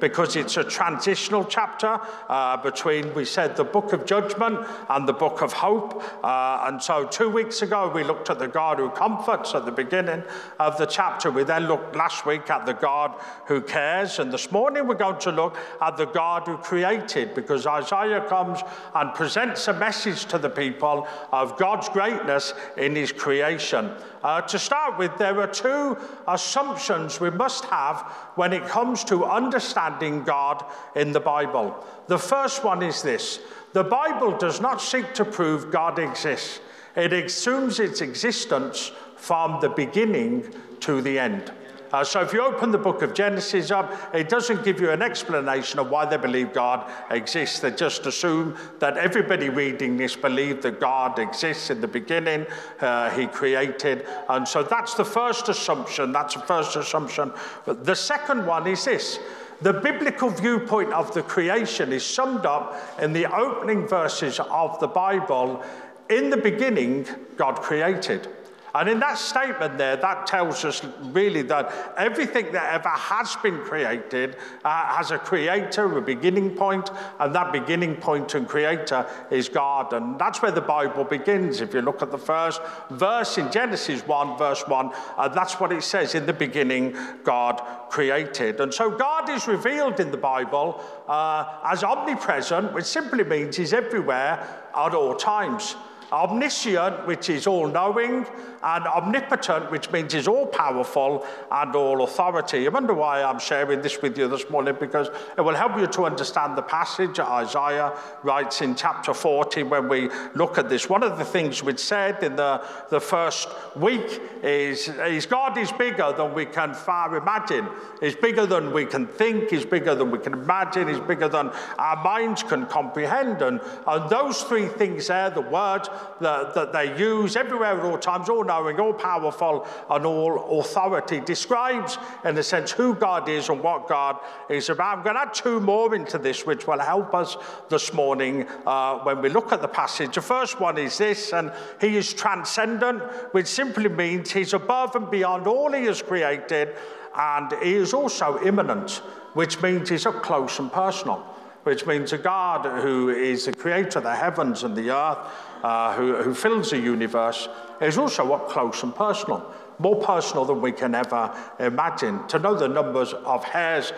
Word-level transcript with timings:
because 0.00 0.36
it's 0.36 0.56
a 0.56 0.64
transitional 0.64 1.44
chapter 1.44 2.00
uh, 2.28 2.56
between, 2.56 3.12
we 3.14 3.24
said, 3.24 3.56
the 3.56 3.64
book 3.64 3.92
of 3.92 4.06
judgment 4.06 4.66
and 4.88 5.08
the 5.08 5.12
book 5.12 5.42
of 5.42 5.52
hope. 5.52 6.02
Uh, 6.24 6.64
and 6.66 6.82
so, 6.82 7.06
two 7.06 7.28
weeks 7.28 7.62
ago, 7.62 7.90
we 7.94 8.04
looked 8.04 8.30
at 8.30 8.38
the 8.38 8.48
God 8.48 8.78
who 8.78 8.90
comforts 8.90 9.54
at 9.54 9.64
the 9.64 9.72
beginning 9.72 10.22
of 10.58 10.78
the 10.78 10.86
chapter. 10.86 11.30
We 11.30 11.44
then 11.44 11.66
looked 11.66 11.96
last 11.96 12.26
week 12.26 12.50
at 12.50 12.66
the 12.66 12.74
God 12.74 13.14
who 13.46 13.60
cares. 13.60 14.18
And 14.18 14.32
this 14.32 14.50
morning, 14.52 14.86
we're 14.86 14.94
going 14.94 15.20
to 15.20 15.32
look 15.32 15.56
at 15.80 15.96
the 15.96 16.06
God 16.06 16.44
who 16.46 16.56
created, 16.58 17.34
because 17.34 17.66
Isaiah 17.66 18.24
comes 18.28 18.60
and 18.94 19.14
presents 19.14 19.68
a 19.68 19.72
message 19.72 20.26
to 20.26 20.38
the 20.38 20.50
people 20.50 21.06
of 21.32 21.56
God's 21.58 21.88
greatness 21.88 22.54
in 22.76 22.94
his 22.94 23.12
creation. 23.12 23.90
Uh, 24.22 24.40
to 24.42 24.58
start 24.58 24.98
with, 24.98 25.16
there 25.18 25.40
are 25.40 25.46
two 25.46 25.96
assumptions 26.26 27.20
we 27.20 27.30
must 27.30 27.64
have 27.66 28.12
when 28.38 28.52
it 28.52 28.64
comes 28.66 29.02
to 29.02 29.24
understanding 29.24 30.22
God 30.22 30.64
in 30.94 31.10
the 31.10 31.18
Bible. 31.18 31.84
The 32.06 32.18
first 32.18 32.62
one 32.62 32.82
is 32.84 33.02
this 33.02 33.40
the 33.72 33.82
Bible 33.82 34.38
does 34.38 34.60
not 34.60 34.80
seek 34.80 35.12
to 35.14 35.24
prove 35.24 35.72
God 35.72 35.98
exists, 35.98 36.60
it 36.94 37.12
assumes 37.12 37.80
its 37.80 38.00
existence 38.00 38.92
from 39.16 39.60
the 39.60 39.68
beginning 39.68 40.54
to 40.80 41.02
the 41.02 41.18
end. 41.18 41.52
Uh, 41.92 42.04
so 42.04 42.20
if 42.20 42.32
you 42.32 42.42
open 42.42 42.70
the 42.70 42.78
book 42.78 43.02
of 43.02 43.14
Genesis 43.14 43.70
up, 43.70 43.92
it 44.14 44.28
doesn't 44.28 44.64
give 44.64 44.80
you 44.80 44.90
an 44.90 45.02
explanation 45.02 45.78
of 45.78 45.90
why 45.90 46.04
they 46.04 46.16
believe 46.16 46.52
God 46.52 46.90
exists. 47.10 47.60
They 47.60 47.70
just 47.70 48.06
assume 48.06 48.56
that 48.78 48.96
everybody 48.96 49.48
reading 49.48 49.96
this 49.96 50.14
believed 50.14 50.62
that 50.62 50.80
God 50.80 51.18
exists 51.18 51.70
in 51.70 51.80
the 51.80 51.88
beginning, 51.88 52.46
uh, 52.80 53.10
He 53.10 53.26
created. 53.26 54.06
And 54.28 54.46
so 54.46 54.62
that's 54.62 54.94
the 54.94 55.04
first 55.04 55.48
assumption. 55.48 56.12
That's 56.12 56.34
the 56.34 56.40
first 56.40 56.76
assumption. 56.76 57.32
But 57.64 57.84
the 57.84 57.96
second 57.96 58.46
one 58.46 58.66
is 58.66 58.84
this. 58.84 59.18
The 59.60 59.72
biblical 59.72 60.30
viewpoint 60.30 60.92
of 60.92 61.12
the 61.14 61.22
creation 61.22 61.92
is 61.92 62.04
summed 62.04 62.46
up 62.46 62.76
in 63.00 63.12
the 63.12 63.26
opening 63.34 63.88
verses 63.88 64.38
of 64.38 64.78
the 64.78 64.86
Bible. 64.86 65.64
In 66.08 66.30
the 66.30 66.36
beginning, 66.36 67.06
God 67.36 67.60
created. 67.60 68.28
And 68.74 68.88
in 68.88 69.00
that 69.00 69.18
statement 69.18 69.78
there, 69.78 69.96
that 69.96 70.26
tells 70.26 70.64
us 70.64 70.84
really 71.00 71.42
that 71.42 71.94
everything 71.96 72.52
that 72.52 72.74
ever 72.74 72.88
has 72.88 73.36
been 73.36 73.58
created 73.58 74.36
uh, 74.64 74.96
has 74.96 75.10
a 75.10 75.18
creator, 75.18 75.98
a 75.98 76.02
beginning 76.02 76.54
point, 76.54 76.90
and 77.18 77.34
that 77.34 77.52
beginning 77.52 77.96
point 77.96 78.34
and 78.34 78.46
creator 78.48 79.06
is 79.30 79.48
God. 79.48 79.92
And 79.92 80.18
that's 80.18 80.42
where 80.42 80.52
the 80.52 80.60
Bible 80.60 81.04
begins. 81.04 81.60
If 81.60 81.74
you 81.74 81.82
look 81.82 82.02
at 82.02 82.10
the 82.10 82.18
first 82.18 82.60
verse 82.90 83.38
in 83.38 83.50
Genesis 83.50 84.06
1, 84.06 84.38
verse 84.38 84.62
1, 84.66 84.90
uh, 85.16 85.28
that's 85.28 85.58
what 85.60 85.72
it 85.72 85.82
says 85.82 86.14
In 86.14 86.26
the 86.26 86.32
beginning, 86.32 86.96
God 87.24 87.60
created. 87.88 88.60
And 88.60 88.72
so 88.72 88.90
God 88.90 89.28
is 89.30 89.48
revealed 89.48 90.00
in 90.00 90.10
the 90.10 90.16
Bible 90.16 90.82
uh, 91.08 91.58
as 91.64 91.82
omnipresent, 91.82 92.72
which 92.74 92.84
simply 92.84 93.24
means 93.24 93.56
he's 93.56 93.72
everywhere 93.72 94.46
at 94.74 94.94
all 94.94 95.14
times 95.14 95.74
omniscient, 96.12 97.06
which 97.06 97.28
is 97.28 97.46
all 97.46 97.66
knowing, 97.66 98.26
and 98.62 98.86
omnipotent, 98.86 99.70
which 99.70 99.90
means 99.90 100.12
he's 100.12 100.28
all 100.28 100.46
powerful 100.46 101.24
and 101.50 101.74
all 101.74 102.02
authority. 102.02 102.66
I 102.66 102.70
wonder 102.70 102.94
why 102.94 103.22
I'm 103.22 103.38
sharing 103.38 103.82
this 103.82 104.00
with 104.02 104.18
you 104.18 104.28
this 104.28 104.48
morning 104.50 104.76
because 104.78 105.08
it 105.36 105.40
will 105.40 105.54
help 105.54 105.78
you 105.78 105.86
to 105.86 106.04
understand 106.04 106.56
the 106.56 106.62
passage 106.62 107.20
Isaiah 107.20 107.92
writes 108.22 108.60
in 108.62 108.74
chapter 108.74 109.14
40 109.14 109.64
when 109.64 109.88
we 109.88 110.08
look 110.34 110.58
at 110.58 110.68
this. 110.68 110.88
One 110.88 111.02
of 111.02 111.18
the 111.18 111.24
things 111.24 111.62
we'd 111.62 111.78
said 111.78 112.22
in 112.22 112.36
the, 112.36 112.62
the 112.90 113.00
first 113.00 113.48
week 113.76 114.20
is, 114.42 114.88
is 114.88 115.26
God 115.26 115.56
is 115.58 115.70
bigger 115.72 116.12
than 116.16 116.34
we 116.34 116.46
can 116.46 116.74
far 116.74 117.16
imagine. 117.16 117.68
He's 118.00 118.16
bigger 118.16 118.46
than 118.46 118.72
we 118.72 118.86
can 118.86 119.06
think, 119.06 119.50
he's 119.50 119.66
bigger 119.66 119.94
than 119.94 120.10
we 120.10 120.18
can 120.18 120.32
imagine, 120.32 120.88
he's 120.88 121.00
bigger 121.00 121.28
than 121.28 121.50
our 121.78 122.02
minds 122.02 122.42
can 122.42 122.66
comprehend. 122.66 123.42
And, 123.42 123.60
and 123.86 124.10
those 124.10 124.42
three 124.42 124.66
things 124.66 125.06
there, 125.08 125.30
the 125.30 125.40
word 125.40 125.88
that, 126.20 126.54
that 126.54 126.72
they 126.72 126.98
use 126.98 127.36
everywhere 127.36 127.78
at 127.78 127.84
all 127.84 127.98
times, 127.98 128.28
all 128.28 128.44
knowing, 128.44 128.78
all 128.80 128.92
powerful, 128.92 129.66
and 129.90 130.06
all 130.06 130.60
authority, 130.60 131.20
describes, 131.20 131.98
in 132.24 132.36
a 132.36 132.42
sense, 132.42 132.70
who 132.70 132.94
God 132.94 133.28
is 133.28 133.48
and 133.48 133.62
what 133.62 133.88
God 133.88 134.18
is 134.48 134.68
about. 134.68 134.98
I'm 134.98 135.04
going 135.04 135.16
to 135.16 135.22
add 135.22 135.34
two 135.34 135.60
more 135.60 135.94
into 135.94 136.18
this, 136.18 136.46
which 136.46 136.66
will 136.66 136.78
help 136.78 137.14
us 137.14 137.36
this 137.68 137.92
morning 137.92 138.46
uh, 138.66 138.98
when 139.00 139.22
we 139.22 139.28
look 139.28 139.52
at 139.52 139.62
the 139.62 139.68
passage. 139.68 140.14
The 140.14 140.22
first 140.22 140.60
one 140.60 140.78
is 140.78 140.98
this, 140.98 141.32
and 141.32 141.52
He 141.80 141.96
is 141.96 142.12
transcendent, 142.12 143.02
which 143.32 143.46
simply 143.46 143.88
means 143.88 144.32
He's 144.32 144.54
above 144.54 144.96
and 144.96 145.10
beyond 145.10 145.46
all 145.46 145.72
He 145.72 145.84
has 145.84 146.02
created, 146.02 146.74
and 147.16 147.52
He 147.62 147.74
is 147.74 147.94
also 147.94 148.40
immanent, 148.40 149.02
which 149.34 149.60
means 149.62 149.88
He's 149.88 150.06
up 150.06 150.22
close 150.22 150.58
and 150.58 150.72
personal 150.72 151.24
which 151.64 151.86
means 151.86 152.12
a 152.12 152.18
God 152.18 152.82
who 152.82 153.10
is 153.10 153.46
the 153.46 153.52
creator 153.52 153.98
of 153.98 154.04
the 154.04 154.14
heavens 154.14 154.64
and 154.64 154.76
the 154.76 154.90
earth, 154.90 155.18
uh, 155.62 155.94
who, 155.94 156.16
who 156.16 156.34
fills 156.34 156.70
the 156.70 156.78
universe, 156.78 157.48
is 157.80 157.98
also 157.98 158.32
up 158.32 158.48
close 158.48 158.82
and 158.82 158.94
personal, 158.94 159.54
more 159.78 160.00
personal 160.02 160.44
than 160.44 160.60
we 160.60 160.72
can 160.72 160.94
ever 160.94 161.36
imagine. 161.58 162.26
To 162.28 162.38
know 162.38 162.54
the 162.54 162.68
numbers 162.68 163.12
of 163.12 163.44
hairs 163.44 163.92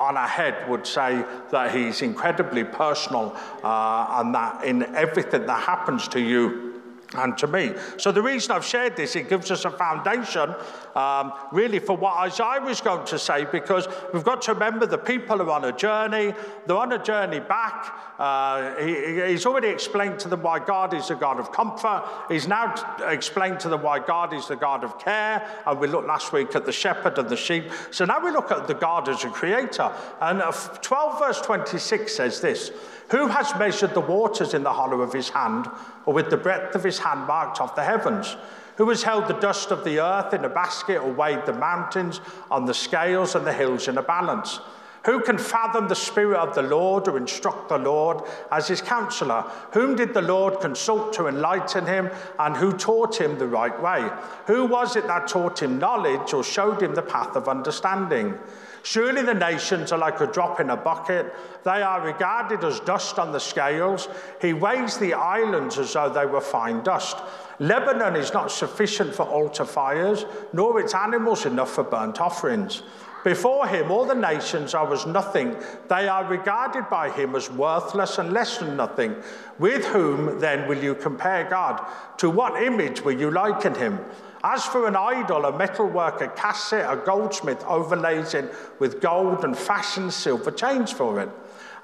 on 0.00 0.16
our 0.16 0.28
head 0.28 0.68
would 0.68 0.86
say 0.86 1.24
that 1.50 1.74
he's 1.74 2.02
incredibly 2.02 2.64
personal 2.64 3.36
uh, 3.62 4.20
and 4.20 4.34
that 4.34 4.64
in 4.64 4.82
everything 4.94 5.46
that 5.46 5.62
happens 5.62 6.08
to 6.08 6.20
you, 6.20 6.73
and 7.14 7.36
to 7.38 7.46
me. 7.46 7.74
So, 7.98 8.12
the 8.12 8.22
reason 8.22 8.52
I've 8.52 8.64
shared 8.64 8.96
this, 8.96 9.16
it 9.16 9.28
gives 9.28 9.50
us 9.50 9.64
a 9.64 9.70
foundation 9.70 10.54
um, 10.94 11.32
really 11.52 11.78
for 11.78 11.96
what 11.96 12.16
Isaiah 12.16 12.60
was 12.60 12.80
going 12.80 13.06
to 13.06 13.18
say, 13.18 13.44
because 13.44 13.86
we've 14.12 14.24
got 14.24 14.42
to 14.42 14.54
remember 14.54 14.86
the 14.86 14.98
people 14.98 15.40
are 15.42 15.50
on 15.50 15.64
a 15.64 15.72
journey, 15.72 16.34
they're 16.66 16.76
on 16.76 16.92
a 16.92 17.02
journey 17.02 17.40
back. 17.40 18.13
Uh, 18.24 18.74
he, 18.76 19.32
he's 19.32 19.44
already 19.44 19.68
explained 19.68 20.18
to 20.18 20.28
them 20.28 20.40
why 20.40 20.58
God 20.58 20.94
is 20.94 21.08
the 21.08 21.14
God 21.14 21.38
of 21.38 21.52
comfort. 21.52 22.08
He's 22.30 22.48
now 22.48 22.74
explained 23.06 23.60
to 23.60 23.68
them 23.68 23.82
why 23.82 23.98
God 23.98 24.32
is 24.32 24.48
the 24.48 24.56
God 24.56 24.82
of 24.82 24.98
care. 24.98 25.46
And 25.66 25.78
we 25.78 25.88
looked 25.88 26.08
last 26.08 26.32
week 26.32 26.56
at 26.56 26.64
the 26.64 26.72
shepherd 26.72 27.18
and 27.18 27.28
the 27.28 27.36
sheep. 27.36 27.70
So 27.90 28.06
now 28.06 28.24
we 28.24 28.30
look 28.30 28.50
at 28.50 28.66
the 28.66 28.72
God 28.72 29.10
as 29.10 29.24
a 29.24 29.28
creator. 29.28 29.92
And 30.22 30.40
uh, 30.40 30.52
12 30.52 31.18
verse 31.18 31.42
26 31.42 32.16
says 32.16 32.40
this 32.40 32.70
Who 33.10 33.26
has 33.26 33.52
measured 33.58 33.92
the 33.92 34.00
waters 34.00 34.54
in 34.54 34.62
the 34.62 34.72
hollow 34.72 35.02
of 35.02 35.12
his 35.12 35.28
hand, 35.28 35.66
or 36.06 36.14
with 36.14 36.30
the 36.30 36.38
breadth 36.38 36.74
of 36.74 36.82
his 36.82 37.00
hand 37.00 37.26
marked 37.26 37.60
off 37.60 37.76
the 37.76 37.84
heavens? 37.84 38.36
Who 38.76 38.88
has 38.88 39.02
held 39.02 39.28
the 39.28 39.34
dust 39.34 39.70
of 39.70 39.84
the 39.84 40.00
earth 40.00 40.32
in 40.32 40.46
a 40.46 40.48
basket 40.48 40.96
or 40.96 41.12
weighed 41.12 41.44
the 41.44 41.52
mountains 41.52 42.22
on 42.50 42.64
the 42.64 42.72
scales 42.72 43.34
and 43.34 43.46
the 43.46 43.52
hills 43.52 43.86
in 43.86 43.98
a 43.98 44.02
balance? 44.02 44.60
Who 45.04 45.20
can 45.20 45.36
fathom 45.36 45.88
the 45.88 45.94
Spirit 45.94 46.38
of 46.38 46.54
the 46.54 46.62
Lord 46.62 47.08
or 47.08 47.18
instruct 47.18 47.68
the 47.68 47.78
Lord 47.78 48.22
as 48.50 48.68
his 48.68 48.80
counselor? 48.80 49.42
Whom 49.72 49.96
did 49.96 50.14
the 50.14 50.22
Lord 50.22 50.60
consult 50.60 51.12
to 51.14 51.26
enlighten 51.26 51.86
him, 51.86 52.10
and 52.38 52.56
who 52.56 52.72
taught 52.72 53.20
him 53.20 53.38
the 53.38 53.46
right 53.46 53.78
way? 53.82 54.08
Who 54.46 54.64
was 54.64 54.96
it 54.96 55.06
that 55.06 55.28
taught 55.28 55.62
him 55.62 55.78
knowledge 55.78 56.32
or 56.32 56.42
showed 56.42 56.82
him 56.82 56.94
the 56.94 57.02
path 57.02 57.36
of 57.36 57.48
understanding? 57.48 58.38
Surely 58.82 59.22
the 59.22 59.34
nations 59.34 59.92
are 59.92 59.98
like 59.98 60.20
a 60.20 60.26
drop 60.26 60.60
in 60.60 60.68
a 60.70 60.76
bucket. 60.76 61.34
They 61.64 61.82
are 61.82 62.02
regarded 62.02 62.64
as 62.64 62.80
dust 62.80 63.18
on 63.18 63.32
the 63.32 63.40
scales. 63.40 64.08
He 64.40 64.52
weighs 64.52 64.98
the 64.98 65.14
islands 65.14 65.78
as 65.78 65.94
though 65.94 66.10
they 66.10 66.26
were 66.26 66.40
fine 66.40 66.82
dust. 66.82 67.18
Lebanon 67.58 68.16
is 68.16 68.32
not 68.32 68.50
sufficient 68.50 69.14
for 69.14 69.24
altar 69.24 69.64
fires, 69.64 70.26
nor 70.52 70.80
its 70.80 70.94
animals 70.94 71.46
enough 71.46 71.70
for 71.72 71.84
burnt 71.84 72.20
offerings. 72.20 72.82
Before 73.24 73.66
him, 73.66 73.90
all 73.90 74.04
the 74.04 74.14
nations 74.14 74.74
are 74.74 74.92
as 74.92 75.06
nothing. 75.06 75.56
They 75.88 76.08
are 76.08 76.26
regarded 76.26 76.90
by 76.90 77.08
him 77.10 77.34
as 77.34 77.50
worthless 77.50 78.18
and 78.18 78.34
less 78.34 78.58
than 78.58 78.76
nothing. 78.76 79.16
With 79.58 79.86
whom 79.86 80.38
then 80.40 80.68
will 80.68 80.76
you 80.76 80.94
compare 80.94 81.48
God? 81.48 81.84
To 82.18 82.28
what 82.28 82.62
image 82.62 83.00
will 83.00 83.18
you 83.18 83.30
liken 83.30 83.74
him? 83.74 83.98
As 84.44 84.62
for 84.66 84.86
an 84.86 84.94
idol, 84.94 85.46
a 85.46 85.56
metal 85.56 85.88
worker 85.88 86.28
casts 86.28 86.74
it, 86.74 86.84
a 86.86 87.00
goldsmith 87.02 87.64
overlays 87.64 88.34
it 88.34 88.54
with 88.78 89.00
gold 89.00 89.42
and 89.42 89.56
fashions 89.56 90.14
silver 90.14 90.50
chains 90.50 90.92
for 90.92 91.18
it. 91.18 91.30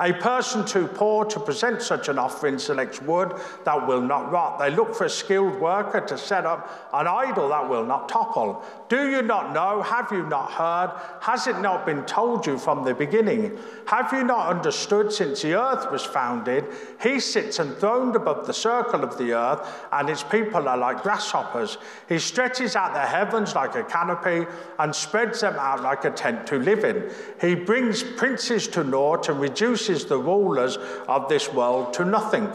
A 0.00 0.14
person 0.14 0.64
too 0.64 0.87
poor 0.87 1.26
to 1.26 1.38
present 1.38 1.82
such 1.82 2.08
an 2.08 2.19
offering 2.19 2.58
selects 2.58 3.02
wood 3.02 3.35
that 3.64 3.87
will 3.87 4.00
not 4.00 4.32
rot. 4.32 4.58
They 4.58 4.70
look 4.70 4.94
for 4.94 5.05
a 5.05 5.11
skilled 5.11 5.61
worker 5.61 6.00
to 6.00 6.17
set 6.17 6.47
up 6.47 6.88
an 6.94 7.06
idol 7.06 7.50
that 7.50 7.69
will 7.69 7.85
not 7.85 8.08
topple. 8.08 8.64
Do 8.88 9.11
you 9.11 9.20
not 9.20 9.52
know? 9.52 9.82
Have 9.82 10.11
you 10.11 10.26
not 10.26 10.52
heard? 10.52 10.99
Has 11.20 11.47
it 11.47 11.61
not 11.61 11.85
been 11.85 12.05
told 12.06 12.47
you 12.47 12.56
from 12.56 12.82
the 12.82 12.94
beginning? 12.94 13.58
Have 13.88 14.11
you 14.14 14.25
not 14.25 14.49
understood 14.49 15.12
since 15.12 15.43
the 15.43 15.55
earth 15.55 15.91
was 15.93 16.03
founded? 16.03 16.64
He 17.03 17.20
sits 17.20 17.61
enthroned 17.61 18.17
above 18.17 18.46
the 18.46 18.55
circle 18.55 19.05
of 19.05 19.19
the 19.19 19.35
earth, 19.35 19.69
and 19.93 20.08
its 20.08 20.23
people 20.23 20.67
are 20.67 20.79
like 20.79 21.03
grasshoppers. 21.03 21.76
He 22.08 22.19
stretches 22.19 22.75
out 22.75 22.94
the 22.94 23.00
heavens 23.00 23.55
like 23.55 23.75
a 23.75 23.85
canopy 23.85 24.46
and 24.79 24.94
spreads 24.94 25.43
them 25.43 25.56
out 25.56 25.82
like 25.82 26.06
a 26.06 26.11
tent 26.11 26.46
to 26.46 26.56
live 26.56 26.85
in. 26.85 27.11
He 27.41 27.55
brings 27.55 28.03
princes 28.03 28.67
to 28.69 28.82
naught 28.82 29.29
and 29.29 29.38
reduces 29.38 29.89
reduces 29.90 30.08
the 30.08 30.19
rulers 30.19 30.78
of 31.08 31.28
this 31.28 31.52
world 31.52 31.92
to 31.94 32.04
nothing. 32.04 32.48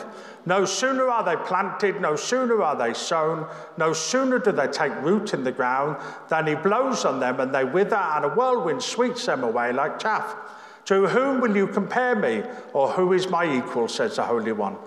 No 0.45 0.65
sooner 0.65 1.09
are 1.09 1.23
they 1.23 1.41
planted, 1.43 1.99
no 1.99 2.15
sooner 2.15 2.61
are 2.61 2.75
they 2.75 2.93
sown, 2.93 3.47
no 3.77 3.93
sooner 3.93 4.39
do 4.39 4.51
they 4.51 4.67
take 4.67 4.93
root 5.01 5.33
in 5.33 5.43
the 5.43 5.51
ground 5.51 5.97
than 6.29 6.47
he 6.47 6.55
blows 6.55 7.03
on 7.03 7.19
them 7.19 7.39
and 7.39 7.53
they 7.53 7.65
wither, 7.65 7.95
and 7.95 8.25
a 8.25 8.29
whirlwind 8.29 8.81
sweeps 8.81 9.25
them 9.25 9.43
away 9.43 9.73
like 9.73 9.99
chaff. 9.99 10.35
To 10.85 11.07
whom 11.07 11.41
will 11.41 11.55
you 11.55 11.67
compare 11.67 12.15
me? 12.15 12.43
Or 12.73 12.91
who 12.91 13.13
is 13.13 13.27
my 13.27 13.57
equal, 13.57 13.87
says 13.87 14.17
the 14.17 14.23
Holy 14.23 14.51
One? 14.51 14.77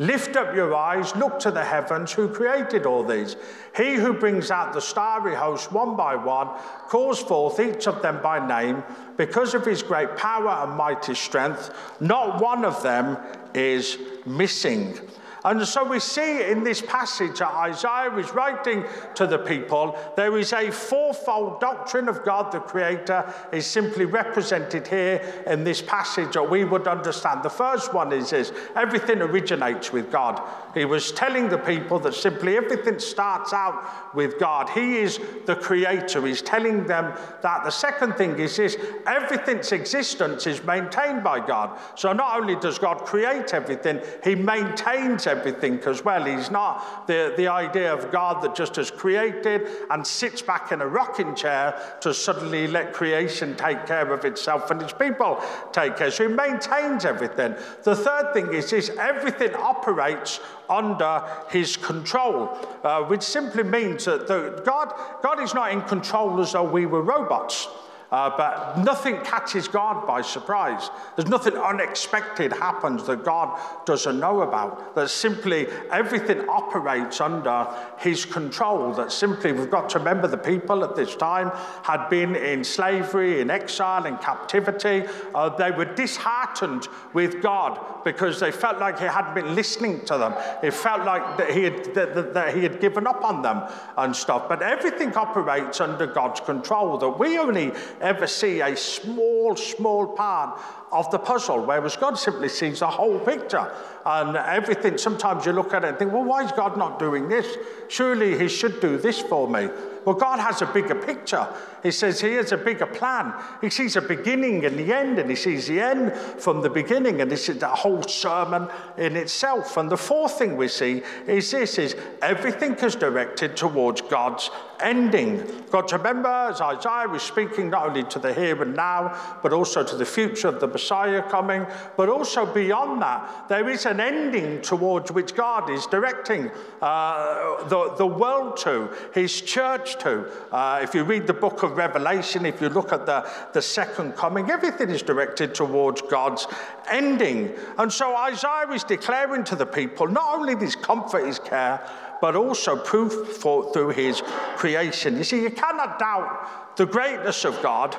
Lift 0.00 0.36
up 0.36 0.54
your 0.54 0.74
eyes, 0.76 1.14
look 1.16 1.40
to 1.40 1.50
the 1.50 1.64
heavens, 1.64 2.12
who 2.12 2.28
created 2.28 2.86
all 2.86 3.02
these. 3.02 3.34
He 3.76 3.94
who 3.94 4.12
brings 4.12 4.50
out 4.50 4.72
the 4.72 4.80
starry 4.80 5.34
host 5.34 5.72
one 5.72 5.96
by 5.96 6.14
one, 6.14 6.48
calls 6.86 7.20
forth 7.20 7.58
each 7.58 7.88
of 7.88 8.00
them 8.00 8.20
by 8.22 8.46
name, 8.46 8.84
because 9.16 9.54
of 9.54 9.66
his 9.66 9.82
great 9.82 10.16
power 10.16 10.64
and 10.64 10.76
mighty 10.76 11.16
strength, 11.16 11.74
not 11.98 12.40
one 12.40 12.64
of 12.64 12.80
them 12.84 13.16
is 13.54 13.98
missing. 14.24 15.00
And 15.44 15.66
so 15.66 15.84
we 15.84 16.00
see 16.00 16.42
in 16.44 16.64
this 16.64 16.82
passage 16.82 17.38
that 17.38 17.54
Isaiah 17.54 18.14
is 18.16 18.32
writing 18.32 18.84
to 19.14 19.26
the 19.26 19.38
people, 19.38 19.96
there 20.16 20.36
is 20.36 20.52
a 20.52 20.70
fourfold 20.70 21.60
doctrine 21.60 22.08
of 22.08 22.24
God 22.24 22.50
the 22.52 22.60
Creator 22.60 23.32
is 23.52 23.66
simply 23.66 24.04
represented 24.04 24.86
here 24.86 25.44
in 25.46 25.64
this 25.64 25.80
passage 25.82 26.34
that 26.34 26.50
we 26.50 26.64
would 26.64 26.88
understand. 26.88 27.42
The 27.42 27.50
first 27.50 27.94
one 27.94 28.12
is 28.12 28.30
this 28.30 28.52
everything 28.74 29.22
originates 29.22 29.92
with 29.92 30.10
God. 30.10 30.42
He 30.74 30.84
was 30.84 31.12
telling 31.12 31.48
the 31.48 31.58
people 31.58 31.98
that 32.00 32.14
simply 32.14 32.56
everything 32.56 32.98
starts 32.98 33.52
out 33.52 34.14
with 34.14 34.38
God. 34.38 34.68
He 34.70 34.96
is 34.96 35.20
the 35.46 35.56
Creator. 35.56 36.26
He's 36.26 36.42
telling 36.42 36.86
them 36.86 37.12
that. 37.42 37.64
The 37.64 37.70
second 37.70 38.14
thing 38.14 38.38
is 38.38 38.56
this 38.56 38.76
everything's 39.06 39.72
existence 39.72 40.46
is 40.46 40.62
maintained 40.64 41.22
by 41.22 41.44
God. 41.44 41.78
So 41.94 42.12
not 42.12 42.40
only 42.40 42.56
does 42.56 42.78
God 42.78 43.04
create 43.04 43.52
everything, 43.52 44.00
He 44.24 44.34
maintains 44.34 45.26
everything 45.28 45.78
as 45.80 46.04
well. 46.04 46.24
He's 46.24 46.50
not 46.50 47.06
the, 47.06 47.34
the 47.36 47.46
idea 47.48 47.92
of 47.92 48.10
God 48.10 48.42
that 48.42 48.56
just 48.56 48.76
has 48.76 48.90
created 48.90 49.68
and 49.90 50.06
sits 50.06 50.42
back 50.42 50.72
in 50.72 50.80
a 50.80 50.86
rocking 50.86 51.34
chair 51.34 51.80
to 52.00 52.12
suddenly 52.12 52.66
let 52.66 52.92
creation 52.92 53.54
take 53.56 53.86
care 53.86 54.12
of 54.12 54.24
itself 54.24 54.70
and 54.70 54.82
its 54.82 54.92
people 54.92 55.40
take 55.72 55.96
care. 55.96 56.10
So 56.10 56.28
he 56.28 56.34
maintains 56.34 57.04
everything. 57.04 57.54
The 57.84 57.94
third 57.94 58.32
thing 58.32 58.52
is 58.52 58.72
is 58.72 58.90
everything 58.98 59.54
operates 59.54 60.40
under 60.68 61.22
his 61.50 61.76
control, 61.76 62.56
uh, 62.82 63.02
which 63.04 63.22
simply 63.22 63.62
means 63.62 64.04
that 64.06 64.26
the, 64.26 64.62
God, 64.64 64.92
God 65.22 65.40
is 65.40 65.54
not 65.54 65.72
in 65.72 65.82
control 65.82 66.40
as 66.40 66.52
though 66.52 66.64
we 66.64 66.86
were 66.86 67.02
robots. 67.02 67.68
Uh, 68.10 68.30
but 68.36 68.78
nothing 68.78 69.18
catches 69.20 69.68
God 69.68 70.06
by 70.06 70.22
surprise. 70.22 70.90
There's 71.16 71.28
nothing 71.28 71.54
unexpected 71.54 72.52
happens 72.52 73.04
that 73.06 73.24
God 73.24 73.58
doesn't 73.84 74.18
know 74.18 74.42
about. 74.42 74.94
That 74.94 75.10
simply 75.10 75.66
everything 75.90 76.48
operates 76.48 77.20
under 77.20 77.66
His 77.98 78.24
control. 78.24 78.92
That 78.92 79.12
simply 79.12 79.52
we've 79.52 79.70
got 79.70 79.90
to 79.90 79.98
remember 79.98 80.26
the 80.26 80.38
people 80.38 80.84
at 80.84 80.96
this 80.96 81.16
time 81.16 81.50
had 81.82 82.08
been 82.08 82.34
in 82.34 82.64
slavery, 82.64 83.40
in 83.40 83.50
exile, 83.50 84.06
in 84.06 84.16
captivity. 84.18 85.04
Uh, 85.34 85.50
they 85.50 85.70
were 85.70 85.84
disheartened 85.84 86.88
with 87.12 87.42
God 87.42 88.04
because 88.04 88.40
they 88.40 88.50
felt 88.50 88.78
like 88.78 88.98
He 88.98 89.04
hadn't 89.04 89.34
been 89.34 89.54
listening 89.54 90.04
to 90.06 90.16
them. 90.16 90.34
It 90.62 90.72
felt 90.72 91.04
like 91.04 91.36
that 91.36 91.50
He 91.50 91.64
had, 91.64 91.94
that, 91.94 92.34
that 92.34 92.54
he 92.54 92.62
had 92.62 92.80
given 92.80 93.06
up 93.06 93.24
on 93.24 93.42
them 93.42 93.62
and 93.96 94.14
stuff. 94.14 94.48
But 94.48 94.62
everything 94.62 95.14
operates 95.14 95.80
under 95.80 96.06
God's 96.06 96.40
control. 96.40 96.98
That 96.98 97.18
we 97.18 97.38
only 97.38 97.72
ever 98.00 98.26
see 98.26 98.60
a 98.60 98.76
small, 98.76 99.56
small 99.56 100.08
part 100.08 100.60
of 100.92 101.10
the 101.10 101.18
puzzle, 101.18 101.64
whereas 101.64 101.96
God 101.96 102.18
simply 102.18 102.48
sees 102.48 102.80
the 102.80 102.86
whole 102.86 103.18
picture 103.20 103.70
and 104.06 104.36
everything. 104.36 104.96
Sometimes 104.96 105.44
you 105.44 105.52
look 105.52 105.74
at 105.74 105.84
it 105.84 105.88
and 105.88 105.98
think, 105.98 106.12
well, 106.12 106.24
why 106.24 106.44
is 106.44 106.52
God 106.52 106.76
not 106.76 106.98
doing 106.98 107.28
this? 107.28 107.56
Surely 107.88 108.38
He 108.38 108.48
should 108.48 108.80
do 108.80 108.96
this 108.96 109.20
for 109.20 109.48
me. 109.48 109.68
Well, 110.04 110.14
God 110.14 110.38
has 110.38 110.62
a 110.62 110.66
bigger 110.66 110.94
picture. 110.94 111.46
He 111.82 111.90
says 111.90 112.20
He 112.20 112.32
has 112.34 112.52
a 112.52 112.56
bigger 112.56 112.86
plan. 112.86 113.34
He 113.60 113.68
sees 113.68 113.96
a 113.96 114.00
beginning 114.00 114.64
and 114.64 114.78
the 114.78 114.94
end, 114.94 115.18
and 115.18 115.28
He 115.28 115.36
sees 115.36 115.66
the 115.66 115.80
end 115.80 116.14
from 116.14 116.62
the 116.62 116.70
beginning, 116.70 117.20
and 117.20 117.30
this 117.30 117.50
is 117.50 117.58
the 117.58 117.68
whole 117.68 118.02
sermon 118.04 118.68
in 118.96 119.16
itself. 119.16 119.76
And 119.76 119.90
the 119.90 119.98
fourth 119.98 120.38
thing 120.38 120.56
we 120.56 120.68
see 120.68 121.02
is 121.26 121.50
this: 121.50 121.78
is 121.78 121.94
everything 122.22 122.74
is 122.76 122.96
directed 122.96 123.56
towards 123.56 124.00
God's 124.00 124.50
ending. 124.80 125.46
To 125.72 125.98
remember, 125.98 126.28
as 126.28 126.60
Isaiah 126.62 127.08
was 127.08 127.22
speaking 127.22 127.68
not 127.68 127.88
only 127.88 128.04
to 128.04 128.18
the 128.18 128.32
here 128.32 128.62
and 128.62 128.74
now, 128.74 129.38
but 129.42 129.52
also 129.52 129.82
to 129.84 129.96
the 129.96 130.06
future 130.06 130.48
of 130.48 130.60
the 130.60 130.68
Messiah 130.78 131.22
coming, 131.22 131.66
but 131.96 132.08
also 132.08 132.46
beyond 132.46 133.02
that, 133.02 133.48
there 133.48 133.68
is 133.68 133.84
an 133.84 133.98
ending 134.00 134.62
towards 134.62 135.10
which 135.10 135.34
God 135.34 135.68
is 135.70 135.86
directing 135.86 136.50
uh, 136.80 137.64
the, 137.68 137.94
the 137.98 138.06
world 138.06 138.56
to, 138.58 138.88
His 139.12 139.40
church 139.40 139.98
to. 139.98 140.30
Uh, 140.52 140.80
if 140.82 140.94
you 140.94 141.02
read 141.02 141.26
the 141.26 141.34
book 141.34 141.64
of 141.64 141.76
Revelation, 141.76 142.46
if 142.46 142.60
you 142.60 142.68
look 142.68 142.92
at 142.92 143.06
the, 143.06 143.28
the 143.52 143.60
second 143.60 144.12
coming, 144.12 144.50
everything 144.50 144.90
is 144.90 145.02
directed 145.02 145.52
towards 145.54 146.00
God's 146.02 146.46
ending. 146.88 147.52
And 147.76 147.92
so 147.92 148.16
Isaiah 148.16 148.70
is 148.72 148.84
declaring 148.84 149.42
to 149.44 149.56
the 149.56 149.66
people 149.66 150.06
not 150.06 150.38
only 150.38 150.54
this 150.54 150.76
comfort, 150.76 151.26
his 151.26 151.40
care, 151.40 151.80
but 152.20 152.36
also 152.36 152.76
proof 152.76 153.12
for, 153.36 153.72
through 153.72 153.90
his 153.90 154.22
creation. 154.56 155.16
You 155.16 155.24
see, 155.24 155.42
you 155.42 155.50
cannot 155.50 155.98
doubt 155.98 156.76
the 156.76 156.86
greatness 156.86 157.44
of 157.44 157.60
God 157.62 157.96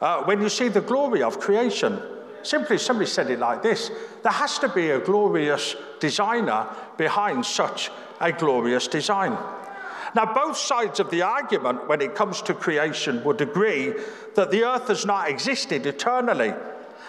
uh, 0.00 0.22
when 0.24 0.40
you 0.40 0.48
see 0.48 0.68
the 0.68 0.80
glory 0.80 1.22
of 1.22 1.40
creation. 1.40 2.00
Simply, 2.42 2.76
somebody 2.76 3.08
said 3.08 3.30
it 3.30 3.38
like 3.38 3.62
this 3.62 3.90
there 4.22 4.32
has 4.32 4.58
to 4.58 4.68
be 4.68 4.90
a 4.90 5.00
glorious 5.00 5.76
designer 5.98 6.66
behind 6.96 7.46
such 7.46 7.90
a 8.20 8.32
glorious 8.32 8.86
design. 8.86 9.36
Now, 10.14 10.32
both 10.32 10.56
sides 10.56 11.00
of 11.00 11.10
the 11.10 11.22
argument 11.22 11.88
when 11.88 12.00
it 12.00 12.14
comes 12.14 12.40
to 12.42 12.54
creation 12.54 13.24
would 13.24 13.40
agree 13.40 13.94
that 14.36 14.50
the 14.50 14.64
earth 14.64 14.88
has 14.88 15.04
not 15.04 15.28
existed 15.28 15.86
eternally. 15.86 16.54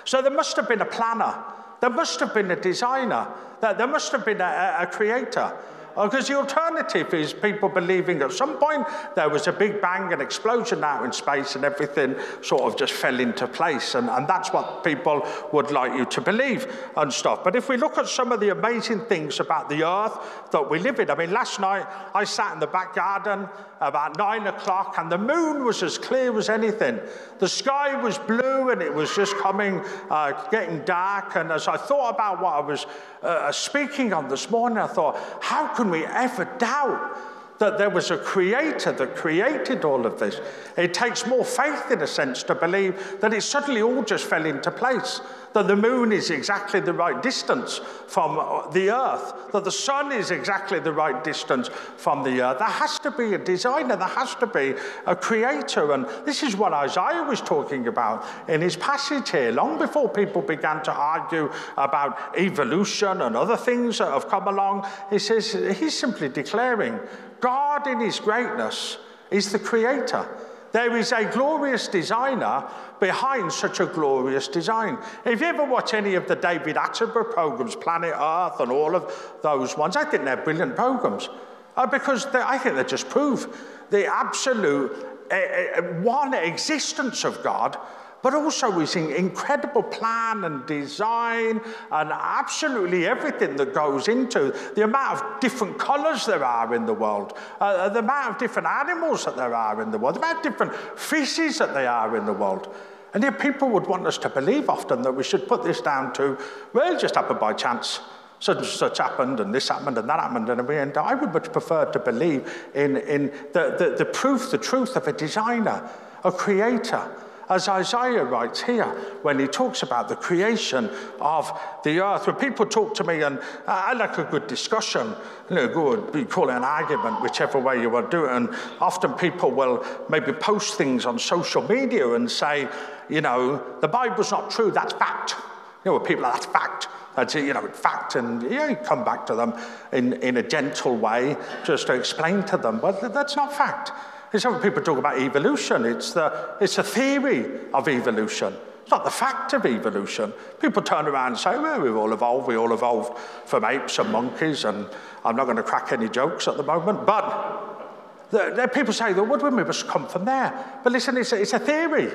So 0.06 0.22
there 0.22 0.32
must 0.32 0.56
have 0.56 0.68
been 0.68 0.82
a 0.82 0.86
planner, 0.86 1.36
there 1.82 1.90
must 1.90 2.20
have 2.20 2.34
been 2.34 2.50
a 2.50 2.56
designer, 2.56 3.28
there 3.62 3.88
must 3.88 4.12
have 4.12 4.26
been 4.26 4.42
a, 4.42 4.78
a 4.80 4.88
creator. 4.88 5.54
Oh, 5.98 6.10
because 6.10 6.28
the 6.28 6.36
alternative 6.36 7.14
is 7.14 7.34
people 7.34 7.70
believing 7.70 8.22
at 8.22 8.34
some 8.34 8.58
point 8.58 8.86
there 9.16 9.30
was 9.30 9.48
a 9.48 9.54
big 9.54 9.82
bang, 9.82 10.12
an 10.12 10.20
explosion 10.20 10.84
out 10.84 11.06
in 11.06 11.14
space, 11.14 11.56
and 11.56 11.64
everything 11.64 12.16
sort 12.42 12.64
of 12.64 12.78
just 12.78 12.92
fell 12.94 13.20
into 13.20 13.48
place. 13.48 13.96
And, 13.96 14.10
and 14.10 14.28
that's 14.28 14.50
what 14.50 14.84
people 14.84 15.26
would 15.54 15.72
like 15.72 15.94
you 15.94 16.06
to 16.06 16.22
believe 16.22 16.68
and 16.98 17.12
stuff. 17.12 17.44
But 17.44 17.56
if 17.56 17.70
we 17.70 17.78
look 17.78 17.98
at 17.98 18.08
some 18.08 18.32
of 18.32 18.40
the 18.40 18.50
amazing 18.50 19.02
things 19.02 19.40
about 19.40 19.70
the 19.70 19.88
earth 19.88 20.18
that 20.52 20.70
we 20.70 20.80
live 20.80 21.00
in, 21.00 21.10
I 21.10 21.16
mean, 21.16 21.32
last 21.32 21.60
night 21.60 21.86
I 22.14 22.26
sat 22.26 22.54
in 22.54 22.60
the 22.60 22.68
back 22.68 22.96
garden 22.96 23.48
about 23.82 24.18
nine 24.18 24.48
o'clock, 24.48 24.96
and 24.98 25.12
the 25.12 25.18
moon 25.18 25.64
was 25.64 25.84
as 25.84 25.98
clear 25.98 26.38
as 26.38 26.50
anything. 26.50 27.00
The 27.40 27.50
sky 27.50 28.02
was 28.02 28.18
blue, 28.18 28.70
and 28.70 28.82
it 28.82 28.94
was 28.94 29.16
just 29.16 29.36
coming, 29.38 29.82
uh, 30.10 30.50
getting 30.50 30.80
dark. 30.86 31.36
And 31.36 31.52
as 31.52 31.68
I 31.68 31.78
thought 31.78 32.16
about 32.16 32.42
what 32.42 32.54
I 32.54 32.60
was 32.60 32.86
uh, 33.22 33.52
speaking 33.52 34.14
on 34.14 34.30
this 34.30 34.50
morning, 34.50 34.78
I 34.78 34.88
thought, 34.88 35.18
how 35.42 35.68
can 35.68 35.90
we 35.90 36.06
ever 36.06 36.46
doubt 36.58 37.18
that 37.60 37.78
there 37.78 37.90
was 37.90 38.12
a 38.12 38.18
creator 38.18 38.92
that 38.92 39.16
created 39.16 39.86
all 39.86 40.06
of 40.06 40.20
this? 40.20 40.40
It 40.78 40.94
takes 40.94 41.26
more 41.26 41.46
faith, 41.46 41.92
in 41.92 42.02
a 42.02 42.08
sense, 42.08 42.44
to 42.44 42.56
believe 42.56 43.20
that 43.22 43.34
it 43.34 43.42
suddenly 43.42 43.82
all 43.82 44.04
just 44.04 44.26
fell 44.26 44.46
into 44.46 44.72
place 44.72 45.22
that 45.56 45.68
the 45.68 45.76
moon 45.76 46.12
is 46.12 46.32
exactly 46.32 46.82
the 46.82 46.92
right 46.92 47.24
distance 47.24 47.80
from 48.08 48.38
uh, 48.38 48.70
the 48.72 48.90
earth, 48.90 49.34
that 49.54 49.64
the 49.64 49.72
sun 49.72 50.12
is 50.12 50.30
exactly 50.30 50.80
the 50.82 50.92
right 50.92 51.24
distance 51.24 51.70
from 51.96 52.24
the 52.26 52.42
earth. 52.42 52.60
There 52.60 52.68
has 52.68 53.00
to 53.00 53.12
be 53.12 53.34
a 53.34 53.38
designer, 53.38 53.96
there 53.96 54.06
has 54.06 54.36
to 54.36 54.48
be 54.48 54.76
a 55.06 55.16
creator. 55.16 55.94
And 55.94 56.06
this 56.26 56.44
is 56.44 56.58
what 56.58 56.74
Isaiah 56.74 57.24
was 57.24 57.40
talking 57.40 57.88
about 57.88 58.26
in 58.50 58.60
his 58.60 58.76
passage 58.76 59.30
here, 59.30 59.54
long 59.54 59.80
before 59.80 60.10
people 60.10 60.42
began 60.42 60.84
to 60.84 60.92
argue 60.92 61.50
about 61.78 62.38
evolution 62.38 63.22
and 63.22 63.38
other 63.38 63.56
things 63.56 64.00
that 64.00 64.12
have 64.12 64.28
come 64.28 64.50
along. 64.50 64.86
He 65.10 65.20
says 65.20 65.54
he's 65.80 65.98
simply 65.98 66.28
declaring 66.28 67.00
God 67.46 67.86
in 67.86 68.00
his 68.00 68.20
greatness 68.20 68.98
is 69.30 69.52
the 69.52 69.60
creator. 69.60 70.28
There 70.72 70.98
is 70.98 71.12
a 71.12 71.26
glorious 71.26 71.88
designer 71.88 72.68
behind 73.00 73.52
such 73.52 73.80
a 73.80 73.86
glorious 73.86 74.48
design. 74.48 74.98
If 75.26 75.42
you 75.42 75.46
ever 75.46 75.64
watch 75.64 75.94
any 75.94 76.16
of 76.16 76.28
the 76.28 76.36
David 76.36 76.76
Attenborough 76.76 77.32
programs, 77.32 77.76
Planet 77.76 78.16
Earth 78.18 78.60
and 78.62 78.72
all 78.72 78.96
of 78.96 79.14
those 79.44 79.78
ones, 79.78 79.96
I 79.96 80.06
think 80.06 80.24
they're 80.24 80.38
brilliant 80.38 80.76
programs 80.76 81.30
uh, 81.78 81.86
because 81.86 82.26
I 82.34 82.58
think 82.58 82.78
they 82.78 82.84
just 82.84 83.10
prove 83.10 83.56
the 83.92 84.08
absolute 84.08 84.92
uh, 85.30 85.84
one 86.02 86.34
existence 86.34 87.24
of 87.24 87.44
God 87.44 87.78
but 88.26 88.34
also 88.34 88.72
we 88.72 88.88
see 88.88 89.16
incredible 89.16 89.84
plan 89.84 90.46
and 90.46 90.66
design 90.66 91.62
and 91.92 92.10
absolutely 92.12 93.06
everything 93.06 93.56
that 93.56 93.72
goes 93.72 94.08
into 94.08 94.52
the 94.74 94.84
amount 94.84 95.22
of 95.22 95.40
different 95.40 95.78
colors 95.78 96.26
there 96.26 96.44
are 96.44 96.74
in 96.74 96.88
the 96.88 96.94
world, 96.94 97.38
uh, 97.62 97.88
the 97.90 98.00
amount 98.00 98.32
of 98.32 98.40
different 98.40 98.68
animals 98.68 99.26
that 99.26 99.38
there 99.38 99.54
are 99.54 99.80
in 99.80 99.92
the 99.92 99.98
world, 100.00 100.16
the 100.16 100.20
amount 100.22 100.44
of 100.44 100.52
different 100.52 100.74
fishes 100.98 101.60
that 101.60 101.76
there 101.76 101.88
are 101.88 102.18
in 102.18 102.26
the 102.26 102.34
world. 102.34 102.74
And 103.14 103.22
yet 103.22 103.40
people 103.40 103.70
would 103.70 103.86
want 103.86 104.08
us 104.08 104.18
to 104.18 104.30
believe 104.30 104.70
often 104.70 105.04
that 105.04 105.12
we 105.12 105.24
should 105.24 105.48
put 105.48 105.64
this 105.64 105.80
down 105.80 106.12
to, 106.14 106.36
well, 106.74 106.96
it 106.96 107.00
just 107.00 107.14
happened 107.14 107.40
by 107.40 107.54
chance. 107.54 108.00
Such 108.40 108.58
and 108.58 108.66
such 108.66 108.98
happened, 108.98 109.40
and 109.40 109.54
this 109.54 109.70
happened, 109.70 110.00
and 110.00 110.10
that 110.10 110.20
happened, 110.20 110.50
and, 110.50 110.68
and 110.68 110.98
I 110.98 111.14
would 111.14 111.32
much 111.32 111.52
prefer 111.52 111.86
to 111.86 112.00
believe 112.00 112.52
in, 112.74 112.98
in 112.98 113.32
the, 113.54 113.76
the, 113.78 113.96
the 114.00 114.06
proof, 114.06 114.50
the 114.50 114.58
truth 114.58 114.96
of 114.96 115.08
a 115.08 115.14
designer, 115.14 115.88
a 116.24 116.32
creator, 116.32 117.08
as 117.50 117.68
Isaiah 117.68 118.24
writes 118.24 118.62
here 118.62 118.86
when 119.22 119.40
he 119.40 119.48
talks 119.48 119.84
about 119.84 120.10
the 120.10 120.16
creation 120.16 120.90
of 121.20 121.52
the 121.84 122.00
earth. 122.00 122.28
When 122.28 122.36
people 122.36 122.66
talk 122.66 122.94
to 122.96 123.04
me, 123.04 123.22
and 123.22 123.40
I 123.68 123.94
like 123.94 124.18
a 124.18 124.24
good 124.24 124.48
discussion, 124.48 125.14
you 125.50 125.56
know, 125.56 125.68
good, 125.68 126.14
we 126.14 126.26
call 126.26 126.50
it 126.50 126.56
an 126.56 126.64
argument, 126.64 127.22
whichever 127.22 127.60
way 127.60 127.82
you 127.82 127.90
want 127.90 128.12
to 128.12 128.18
do 128.18 128.26
it. 128.26 128.32
And 128.32 128.50
often 128.80 129.14
people 129.14 129.52
will 129.52 129.86
maybe 130.10 130.34
post 130.34 130.76
things 130.76 131.06
on 131.06 131.20
social 131.20 131.68
media 131.68 132.14
and 132.14 132.30
say, 132.30 132.68
you 133.10 133.22
know, 133.22 133.64
the 133.82 133.88
Bible's 133.88 134.32
not 134.32 134.50
true, 134.50 134.72
that's 134.72 134.94
fact. 134.94 135.36
You 135.84 135.92
know, 135.92 136.00
people 136.00 136.26
are, 136.26 136.34
that's 136.34 136.48
fact. 136.48 136.88
That's, 137.16 137.36
you 137.36 137.54
know, 137.54 137.68
fact. 137.68 138.16
And 138.16 138.44
yeah, 138.44 138.70
you 138.70 138.76
come 138.76 139.04
back 139.04 139.26
to 139.28 139.36
them 139.36 139.54
in, 139.94 140.14
in 140.14 140.38
a 140.38 140.44
gentle 140.44 140.98
way 140.98 141.38
just 141.64 141.88
to 141.88 141.94
explain 141.94 142.44
to 142.44 142.58
them, 142.58 142.80
but 142.80 143.14
that's 143.14 143.36
not 143.36 143.54
fact. 143.54 143.92
It's 144.36 144.46
when 144.46 144.60
people 144.60 144.84
talk 144.84 144.98
about 144.98 145.18
evolution, 145.18 145.86
it's, 145.86 146.12
the, 146.12 146.58
it's 146.60 146.78
a 146.78 146.84
theory 146.84 147.46
of 147.74 147.88
evolution. 147.88 148.54
It's 148.82 148.92
not 148.92 149.06
the 149.06 149.10
fact 149.10 149.54
of 149.54 149.66
evolution. 149.66 150.34
People 150.60 150.82
turn 150.82 151.08
around 151.08 151.28
and 151.28 151.38
say, 151.38 151.58
well, 151.58 151.80
we've 151.80 151.96
all 151.96 152.12
evolved. 152.12 152.48
We 152.48 152.58
all 152.58 152.74
evolved 152.74 153.18
from 153.46 153.64
apes 153.64 153.98
and 153.98 154.12
monkeys, 154.12 154.66
and 154.66 154.88
I'm 155.24 155.38
not 155.38 155.46
going 155.46 155.56
to 155.58 155.64
crack 155.64 155.94
any 155.94 156.10
jokes 156.10 156.50
at 156.50 156.58
the 156.58 156.64
moment. 156.64 157.06
But 157.06 158.30
the, 158.30 158.52
the 158.56 158.68
people 158.68 158.94
say, 158.94 159.14
the 159.14 159.24
woodwind 159.24 159.56
must 159.56 159.88
come 159.88 160.06
from 160.06 160.26
there. 160.26 160.82
But 160.84 160.92
listen, 160.92 161.18
it's 161.18 161.32
it's 161.32 161.54
a 161.54 161.60
theory. 161.60 162.12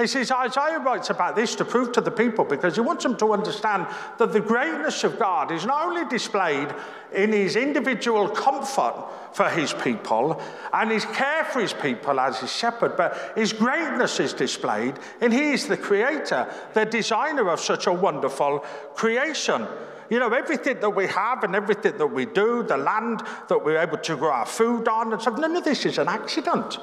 He 0.00 0.06
says, 0.06 0.30
Isaiah 0.30 0.78
writes 0.78 1.10
about 1.10 1.36
this 1.36 1.54
to 1.56 1.64
prove 1.64 1.92
to 1.92 2.00
the 2.00 2.10
people 2.10 2.46
because 2.46 2.74
he 2.74 2.80
wants 2.80 3.02
them 3.02 3.18
to 3.18 3.34
understand 3.34 3.86
that 4.16 4.32
the 4.32 4.40
greatness 4.40 5.04
of 5.04 5.18
God 5.18 5.52
is 5.52 5.66
not 5.66 5.84
only 5.84 6.06
displayed 6.06 6.68
in 7.12 7.32
his 7.32 7.54
individual 7.54 8.26
comfort 8.28 8.94
for 9.34 9.50
his 9.50 9.74
people 9.74 10.40
and 10.72 10.90
his 10.90 11.04
care 11.04 11.44
for 11.44 11.60
his 11.60 11.74
people 11.74 12.18
as 12.18 12.38
his 12.38 12.50
shepherd, 12.50 12.96
but 12.96 13.32
his 13.36 13.52
greatness 13.52 14.20
is 14.20 14.32
displayed 14.32 14.94
in 15.20 15.32
he 15.32 15.50
is 15.50 15.68
the 15.68 15.76
creator, 15.76 16.50
the 16.72 16.86
designer 16.86 17.50
of 17.50 17.60
such 17.60 17.86
a 17.86 17.92
wonderful 17.92 18.60
creation. 18.94 19.66
You 20.08 20.18
know, 20.18 20.30
everything 20.30 20.80
that 20.80 20.90
we 20.90 21.08
have 21.08 21.44
and 21.44 21.54
everything 21.54 21.98
that 21.98 22.06
we 22.06 22.24
do, 22.24 22.62
the 22.62 22.78
land 22.78 23.22
that 23.48 23.62
we're 23.62 23.78
able 23.78 23.98
to 23.98 24.16
grow 24.16 24.30
our 24.30 24.46
food 24.46 24.88
on, 24.88 25.12
and 25.12 25.20
stuff, 25.20 25.38
none 25.38 25.56
of 25.56 25.64
this 25.64 25.84
is 25.84 25.98
an 25.98 26.08
accident. 26.08 26.78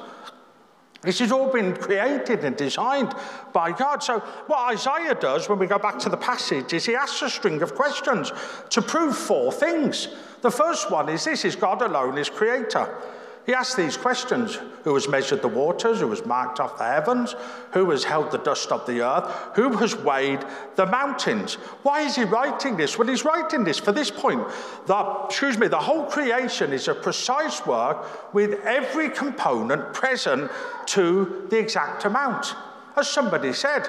This 1.00 1.20
has 1.20 1.30
all 1.30 1.50
been 1.52 1.76
created 1.76 2.42
and 2.42 2.56
designed 2.56 3.14
by 3.52 3.70
God. 3.70 4.02
So, 4.02 4.18
what 4.48 4.72
Isaiah 4.72 5.14
does 5.14 5.48
when 5.48 5.60
we 5.60 5.68
go 5.68 5.78
back 5.78 5.98
to 6.00 6.08
the 6.08 6.16
passage 6.16 6.72
is 6.72 6.86
he 6.86 6.96
asks 6.96 7.22
a 7.22 7.30
string 7.30 7.62
of 7.62 7.76
questions 7.76 8.32
to 8.70 8.82
prove 8.82 9.16
four 9.16 9.52
things. 9.52 10.08
The 10.42 10.50
first 10.50 10.90
one 10.90 11.08
is 11.08 11.24
this 11.24 11.44
is 11.44 11.54
God 11.54 11.82
alone 11.82 12.18
is 12.18 12.28
creator. 12.28 13.00
He 13.46 13.54
asked 13.54 13.76
these 13.76 13.96
questions 13.96 14.58
Who 14.84 14.94
has 14.94 15.08
measured 15.08 15.42
the 15.42 15.48
waters? 15.48 16.00
Who 16.00 16.10
has 16.10 16.24
marked 16.26 16.60
off 16.60 16.78
the 16.78 16.84
heavens? 16.84 17.34
Who 17.72 17.90
has 17.90 18.04
held 18.04 18.30
the 18.30 18.38
dust 18.38 18.70
of 18.70 18.86
the 18.86 19.00
earth? 19.00 19.24
Who 19.54 19.76
has 19.76 19.96
weighed 19.96 20.44
the 20.76 20.86
mountains? 20.86 21.54
Why 21.82 22.02
is 22.02 22.16
he 22.16 22.24
writing 22.24 22.76
this? 22.76 22.98
Well, 22.98 23.08
he's 23.08 23.24
writing 23.24 23.64
this 23.64 23.78
for 23.78 23.92
this 23.92 24.10
point 24.10 24.46
that, 24.86 25.22
excuse 25.26 25.58
me, 25.58 25.68
the 25.68 25.78
whole 25.78 26.04
creation 26.04 26.72
is 26.72 26.88
a 26.88 26.94
precise 26.94 27.64
work 27.66 28.34
with 28.34 28.60
every 28.64 29.10
component 29.10 29.94
present 29.94 30.50
to 30.86 31.46
the 31.50 31.58
exact 31.58 32.04
amount. 32.04 32.54
As 32.96 33.08
somebody 33.08 33.52
said, 33.52 33.88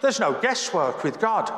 there's 0.00 0.20
no 0.20 0.32
guesswork 0.40 1.04
with 1.04 1.20
God. 1.20 1.52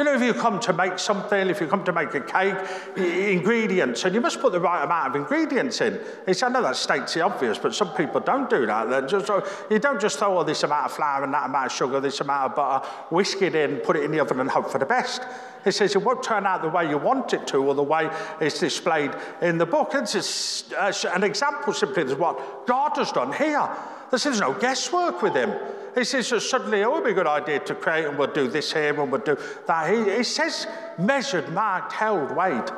You 0.00 0.04
know, 0.04 0.14
if 0.14 0.22
you 0.22 0.32
come 0.32 0.58
to 0.60 0.72
make 0.72 0.98
something, 0.98 1.50
if 1.50 1.60
you 1.60 1.66
come 1.66 1.84
to 1.84 1.92
make 1.92 2.14
a 2.14 2.22
cake, 2.22 2.56
ingredients, 2.96 4.02
and 4.06 4.14
you 4.14 4.22
must 4.22 4.40
put 4.40 4.50
the 4.50 4.58
right 4.58 4.82
amount 4.82 5.08
of 5.10 5.16
ingredients 5.16 5.82
in. 5.82 6.00
It's, 6.26 6.42
I 6.42 6.48
know 6.48 6.62
that 6.62 6.76
states 6.76 7.12
the 7.12 7.20
obvious, 7.20 7.58
but 7.58 7.74
some 7.74 7.92
people 7.92 8.22
don't 8.22 8.48
do 8.48 8.64
that. 8.64 9.06
Just, 9.10 9.28
you 9.70 9.78
don't 9.78 10.00
just 10.00 10.18
throw 10.18 10.38
all 10.38 10.42
this 10.42 10.62
amount 10.62 10.86
of 10.86 10.92
flour 10.92 11.22
and 11.22 11.34
that 11.34 11.44
amount 11.44 11.66
of 11.66 11.72
sugar, 11.72 12.00
this 12.00 12.18
amount 12.22 12.52
of 12.52 12.56
butter, 12.56 12.86
whisk 13.10 13.42
it 13.42 13.54
in, 13.54 13.76
put 13.80 13.94
it 13.94 14.04
in 14.04 14.10
the 14.10 14.20
oven, 14.20 14.40
and 14.40 14.48
hope 14.48 14.70
for 14.70 14.78
the 14.78 14.86
best. 14.86 15.20
It 15.66 15.72
says 15.72 15.94
it 15.94 16.02
won't 16.02 16.22
turn 16.22 16.46
out 16.46 16.62
the 16.62 16.70
way 16.70 16.88
you 16.88 16.96
want 16.96 17.34
it 17.34 17.46
to 17.48 17.58
or 17.58 17.74
the 17.74 17.82
way 17.82 18.08
it's 18.40 18.58
displayed 18.58 19.10
in 19.42 19.58
the 19.58 19.66
book. 19.66 19.90
It's 19.92 20.72
uh, 20.72 20.94
an 21.12 21.24
example 21.24 21.74
simply 21.74 22.04
of 22.04 22.18
what 22.18 22.66
God 22.66 22.96
has 22.96 23.12
done 23.12 23.34
here. 23.34 23.68
There's 24.10 24.40
no 24.40 24.52
guesswork 24.54 25.22
with 25.22 25.34
him. 25.34 25.54
He 25.94 26.04
says 26.04 26.28
suddenly, 26.48 26.84
oh, 26.84 26.90
it 26.90 26.94
would 26.94 27.04
be 27.04 27.10
a 27.10 27.14
good 27.14 27.26
idea 27.26 27.58
to 27.60 27.74
create 27.74 28.06
and 28.06 28.16
we'll 28.16 28.32
do 28.32 28.48
this 28.48 28.72
here 28.72 29.00
and 29.00 29.10
we'll 29.10 29.20
do 29.20 29.36
that. 29.66 29.92
He, 29.92 30.16
he 30.16 30.22
says 30.22 30.66
measured, 30.98 31.48
marked, 31.52 31.92
held, 31.92 32.36
weighed. 32.36 32.70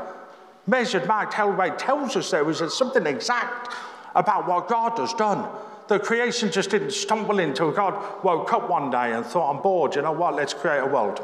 Measured, 0.67 1.07
marked, 1.07 1.35
held, 1.35 1.57
weighed 1.57 1.79
tells 1.79 2.17
us 2.17 2.31
there 2.31 2.45
was 2.45 2.62
something 2.77 3.07
exact 3.07 3.75
about 4.15 4.49
what 4.49 4.69
God 4.69 4.99
has 4.99 5.12
done. 5.15 5.49
The 5.89 5.99
creation 5.99 6.51
just 6.51 6.71
didn't 6.71 6.93
stumble 6.93 7.39
into 7.39 7.71
God 7.73 8.25
woke 8.25 8.53
up 8.53 8.71
one 8.71 8.91
day 8.91 9.12
and 9.12 9.27
thought, 9.27 9.55
I'm 9.55 9.62
bored, 9.62 9.95
you 9.97 10.03
know 10.03 10.12
what, 10.12 10.35
let's 10.35 10.55
create 10.55 10.79
a 10.79 10.87
world. 10.87 11.21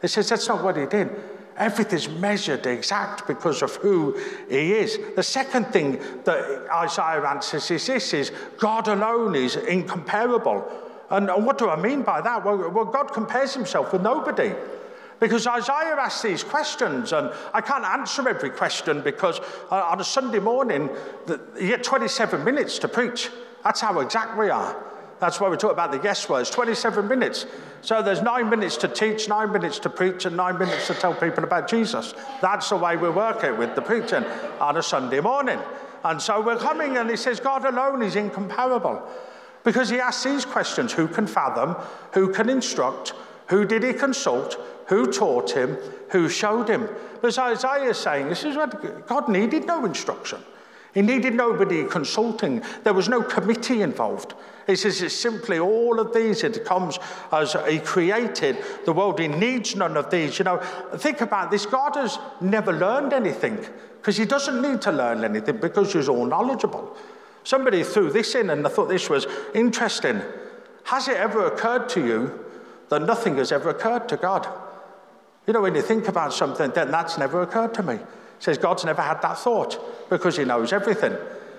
He 0.00 0.08
says 0.08 0.28
that's 0.28 0.48
not 0.48 0.64
what 0.64 0.76
he 0.76 0.86
did. 0.86 1.10
Everything's 1.60 2.08
measured 2.08 2.66
exact 2.66 3.26
because 3.26 3.60
of 3.60 3.76
who 3.76 4.18
he 4.48 4.72
is. 4.72 4.98
The 5.14 5.22
second 5.22 5.66
thing 5.66 6.00
that 6.24 6.66
Isaiah 6.72 7.22
answers 7.22 7.70
is 7.70 7.86
this 7.86 8.14
is 8.14 8.32
God 8.56 8.88
alone 8.88 9.34
is 9.34 9.56
incomparable. 9.56 10.66
And, 11.10 11.28
what 11.44 11.58
do 11.58 11.68
I 11.68 11.76
mean 11.76 12.02
by 12.02 12.22
that? 12.22 12.44
Well, 12.44 12.70
well, 12.70 12.86
God 12.86 13.12
compares 13.12 13.52
himself 13.52 13.92
with 13.92 14.00
nobody. 14.00 14.54
Because 15.18 15.46
Isaiah 15.46 15.96
asks 15.98 16.22
these 16.22 16.42
questions, 16.42 17.12
and 17.12 17.30
I 17.52 17.60
can't 17.60 17.84
answer 17.84 18.26
every 18.26 18.48
question 18.48 19.02
because 19.02 19.38
uh, 19.70 19.74
on 19.90 20.00
a 20.00 20.04
Sunday 20.04 20.38
morning, 20.38 20.88
you 21.28 21.68
get 21.68 21.84
27 21.84 22.42
minutes 22.42 22.78
to 22.78 22.88
preach. 22.88 23.28
That's 23.62 23.82
how 23.82 24.00
exact 24.00 24.38
we 24.38 24.48
are. 24.48 24.89
That's 25.20 25.38
why 25.38 25.48
we 25.50 25.56
talk 25.56 25.72
about 25.72 25.92
the 25.92 25.98
guest 25.98 26.28
words 26.28 26.48
27 26.50 27.06
minutes. 27.06 27.46
So 27.82 28.02
there's 28.02 28.22
nine 28.22 28.48
minutes 28.48 28.76
to 28.78 28.88
teach, 28.88 29.28
nine 29.28 29.52
minutes 29.52 29.78
to 29.80 29.90
preach, 29.90 30.24
and 30.24 30.36
nine 30.36 30.58
minutes 30.58 30.86
to 30.86 30.94
tell 30.94 31.14
people 31.14 31.44
about 31.44 31.68
Jesus. 31.68 32.14
That's 32.40 32.70
the 32.70 32.76
way 32.76 32.96
we 32.96 33.10
work 33.10 33.44
it 33.44 33.56
with 33.56 33.74
the 33.74 33.82
preaching 33.82 34.24
on 34.60 34.76
a 34.76 34.82
Sunday 34.82 35.20
morning. 35.20 35.60
And 36.04 36.20
so 36.20 36.40
we're 36.40 36.56
coming, 36.56 36.96
and 36.96 37.10
he 37.10 37.16
says, 37.16 37.38
God 37.38 37.64
alone 37.66 38.02
is 38.02 38.16
incomparable. 38.16 39.02
Because 39.62 39.90
he 39.90 40.00
asks 40.00 40.24
these 40.24 40.46
questions 40.46 40.92
who 40.92 41.06
can 41.06 41.26
fathom, 41.26 41.76
who 42.14 42.32
can 42.32 42.48
instruct, 42.48 43.12
who 43.48 43.66
did 43.66 43.82
he 43.82 43.92
consult, 43.92 44.58
who 44.86 45.12
taught 45.12 45.50
him, 45.50 45.76
who 46.10 46.28
showed 46.28 46.68
him. 46.68 46.88
As 47.22 47.38
Isaiah 47.38 47.90
is 47.90 47.98
saying, 47.98 48.30
this 48.30 48.44
is 48.44 48.56
what 48.56 49.06
God 49.06 49.28
needed 49.28 49.66
no 49.66 49.84
instruction. 49.84 50.40
He 50.92 51.02
needed 51.02 51.34
nobody 51.34 51.84
consulting. 51.84 52.62
There 52.82 52.94
was 52.94 53.08
no 53.08 53.22
committee 53.22 53.82
involved. 53.82 54.34
He 54.66 54.76
says 54.76 55.00
it's 55.02 55.14
simply 55.14 55.58
all 55.58 56.00
of 56.00 56.12
these. 56.12 56.42
It 56.42 56.64
comes 56.64 56.98
as 57.32 57.56
he 57.68 57.78
created 57.78 58.58
the 58.84 58.92
world. 58.92 59.18
He 59.18 59.28
needs 59.28 59.76
none 59.76 59.96
of 59.96 60.10
these. 60.10 60.38
You 60.38 60.44
know, 60.44 60.58
think 60.96 61.20
about 61.20 61.50
this. 61.50 61.66
God 61.66 61.94
has 61.96 62.18
never 62.40 62.72
learned 62.72 63.12
anything 63.12 63.64
because 63.96 64.16
he 64.16 64.24
doesn't 64.24 64.60
need 64.60 64.80
to 64.82 64.92
learn 64.92 65.24
anything 65.24 65.58
because 65.58 65.92
he's 65.92 66.08
all 66.08 66.26
knowledgeable. 66.26 66.96
Somebody 67.44 67.82
threw 67.84 68.10
this 68.10 68.34
in 68.34 68.50
and 68.50 68.66
I 68.66 68.70
thought 68.70 68.88
this 68.88 69.08
was 69.08 69.26
interesting. 69.54 70.20
Has 70.84 71.08
it 71.08 71.16
ever 71.16 71.46
occurred 71.46 71.88
to 71.90 72.04
you 72.04 72.44
that 72.88 73.02
nothing 73.02 73.36
has 73.36 73.52
ever 73.52 73.70
occurred 73.70 74.08
to 74.08 74.16
God? 74.16 74.46
You 75.46 75.52
know, 75.52 75.62
when 75.62 75.74
you 75.74 75.82
think 75.82 76.08
about 76.08 76.32
something, 76.32 76.70
then 76.72 76.90
that's 76.90 77.16
never 77.16 77.42
occurred 77.42 77.74
to 77.74 77.82
me 77.82 77.98
says 78.40 78.58
God's 78.58 78.84
never 78.84 79.02
had 79.02 79.22
that 79.22 79.38
thought 79.38 80.10
because 80.10 80.36
he 80.36 80.44
knows 80.44 80.72
everything. 80.72 81.16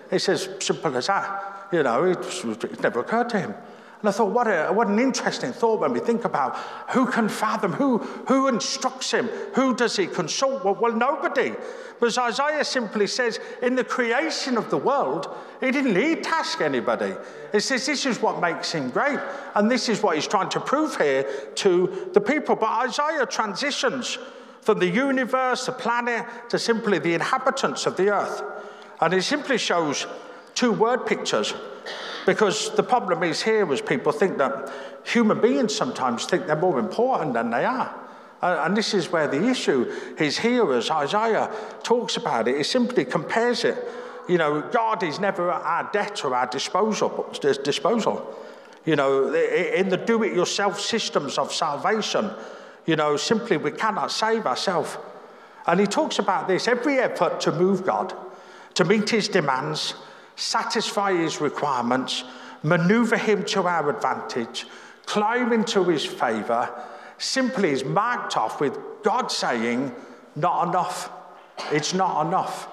He 0.09 0.19
says, 0.19 0.49
simple 0.59 0.95
as 0.97 1.07
that. 1.07 1.69
You 1.71 1.83
know, 1.83 2.03
it, 2.03 2.19
it 2.45 2.83
never 2.83 2.99
occurred 2.99 3.29
to 3.29 3.39
him. 3.39 3.53
And 4.01 4.09
I 4.09 4.11
thought, 4.11 4.31
what, 4.31 4.47
a, 4.47 4.73
what 4.73 4.87
an 4.87 4.97
interesting 4.97 5.53
thought 5.53 5.79
when 5.79 5.93
we 5.93 5.99
think 5.99 6.25
about 6.25 6.57
who 6.89 7.05
can 7.05 7.29
fathom, 7.29 7.71
who, 7.71 7.99
who 7.99 8.47
instructs 8.47 9.11
him, 9.11 9.27
who 9.53 9.75
does 9.75 9.95
he 9.95 10.07
consult? 10.07 10.65
Well, 10.65 10.73
well, 10.73 10.91
nobody. 10.91 11.53
But 11.99 12.17
Isaiah 12.17 12.65
simply 12.65 13.05
says, 13.05 13.39
in 13.61 13.75
the 13.75 13.83
creation 13.83 14.57
of 14.57 14.71
the 14.71 14.77
world, 14.77 15.29
he 15.59 15.69
didn't 15.69 15.93
need 15.93 16.23
to 16.23 16.29
ask 16.31 16.61
anybody. 16.61 17.13
He 17.51 17.59
says, 17.59 17.85
this 17.85 18.07
is 18.07 18.19
what 18.19 18.41
makes 18.41 18.71
him 18.71 18.89
great. 18.89 19.19
And 19.53 19.69
this 19.69 19.87
is 19.87 20.01
what 20.01 20.15
he's 20.15 20.27
trying 20.27 20.49
to 20.49 20.59
prove 20.59 20.97
here 20.97 21.23
to 21.57 22.09
the 22.13 22.21
people. 22.21 22.55
But 22.55 22.89
Isaiah 22.89 23.27
transitions 23.27 24.17
from 24.61 24.79
the 24.79 24.87
universe, 24.87 25.65
the 25.65 25.71
planet, 25.71 26.25
to 26.49 26.59
simply 26.59 26.99
the 26.99 27.13
inhabitants 27.13 27.85
of 27.85 27.97
the 27.97 28.09
earth. 28.09 28.43
And 28.99 29.13
it 29.13 29.23
simply 29.23 29.57
shows 29.57 30.05
two 30.53 30.71
word 30.71 31.05
pictures 31.05 31.53
because 32.25 32.73
the 32.75 32.83
problem 32.83 33.23
is 33.23 33.41
here 33.41 33.65
was 33.65 33.81
people 33.81 34.11
think 34.11 34.37
that 34.37 34.71
human 35.03 35.41
beings 35.41 35.75
sometimes 35.75 36.25
think 36.25 36.45
they're 36.45 36.55
more 36.55 36.79
important 36.79 37.33
than 37.33 37.49
they 37.49 37.65
are. 37.65 37.95
And 38.41 38.75
this 38.75 38.93
is 38.93 39.11
where 39.11 39.27
the 39.27 39.47
issue 39.47 39.91
is 40.17 40.39
here, 40.39 40.71
as 40.73 40.89
Isaiah 40.89 41.51
talks 41.83 42.17
about 42.17 42.47
it. 42.47 42.57
He 42.57 42.63
simply 42.63 43.05
compares 43.05 43.63
it. 43.63 43.77
You 44.27 44.37
know, 44.37 44.61
God 44.61 45.03
is 45.03 45.19
never 45.19 45.51
at 45.51 45.61
our 45.61 45.91
debt 45.91 46.23
or 46.23 46.35
our 46.35 46.47
disposal. 46.47 47.31
disposal. 47.63 48.35
You 48.85 48.95
know, 48.95 49.33
in 49.33 49.89
the 49.89 49.97
do 49.97 50.23
it 50.23 50.33
yourself 50.33 50.79
systems 50.79 51.37
of 51.37 51.53
salvation, 51.53 52.31
you 52.85 52.95
know, 52.95 53.17
simply 53.17 53.57
we 53.57 53.71
cannot 53.71 54.11
save 54.11 54.45
ourselves. 54.45 54.97
And 55.67 55.79
he 55.79 55.85
talks 55.85 56.19
about 56.19 56.47
this 56.47 56.67
every 56.67 56.97
effort 56.97 57.39
to 57.41 57.51
move 57.51 57.85
God, 57.85 58.13
to 58.75 58.83
meet 58.83 59.09
his 59.09 59.27
demands, 59.27 59.93
satisfy 60.35 61.13
his 61.13 61.39
requirements, 61.39 62.23
maneuver 62.63 63.17
him 63.17 63.43
to 63.45 63.67
our 63.67 63.89
advantage, 63.89 64.65
climb 65.05 65.53
into 65.53 65.83
his 65.83 66.05
favor, 66.05 66.69
simply 67.17 67.71
is 67.71 67.83
marked 67.85 68.37
off 68.37 68.59
with 68.59 68.77
God 69.03 69.31
saying, 69.31 69.93
Not 70.35 70.67
enough. 70.67 71.11
It's 71.71 71.93
not 71.93 72.25
enough. 72.25 72.67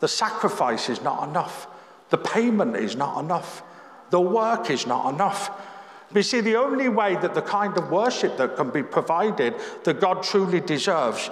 The 0.00 0.08
sacrifice 0.08 0.90
is 0.90 1.00
not 1.00 1.28
enough. 1.28 1.66
The 2.10 2.18
payment 2.18 2.76
is 2.76 2.96
not 2.96 3.18
enough. 3.22 3.62
The 4.10 4.20
work 4.20 4.70
is 4.70 4.86
not 4.86 5.12
enough. 5.12 5.50
You 6.16 6.22
see, 6.22 6.40
the 6.40 6.56
only 6.56 6.88
way 6.88 7.14
that 7.16 7.34
the 7.34 7.42
kind 7.42 7.76
of 7.76 7.90
worship 7.90 8.38
that 8.38 8.56
can 8.56 8.70
be 8.70 8.82
provided 8.82 9.54
that 9.84 10.00
God 10.00 10.22
truly 10.22 10.60
deserves 10.60 11.28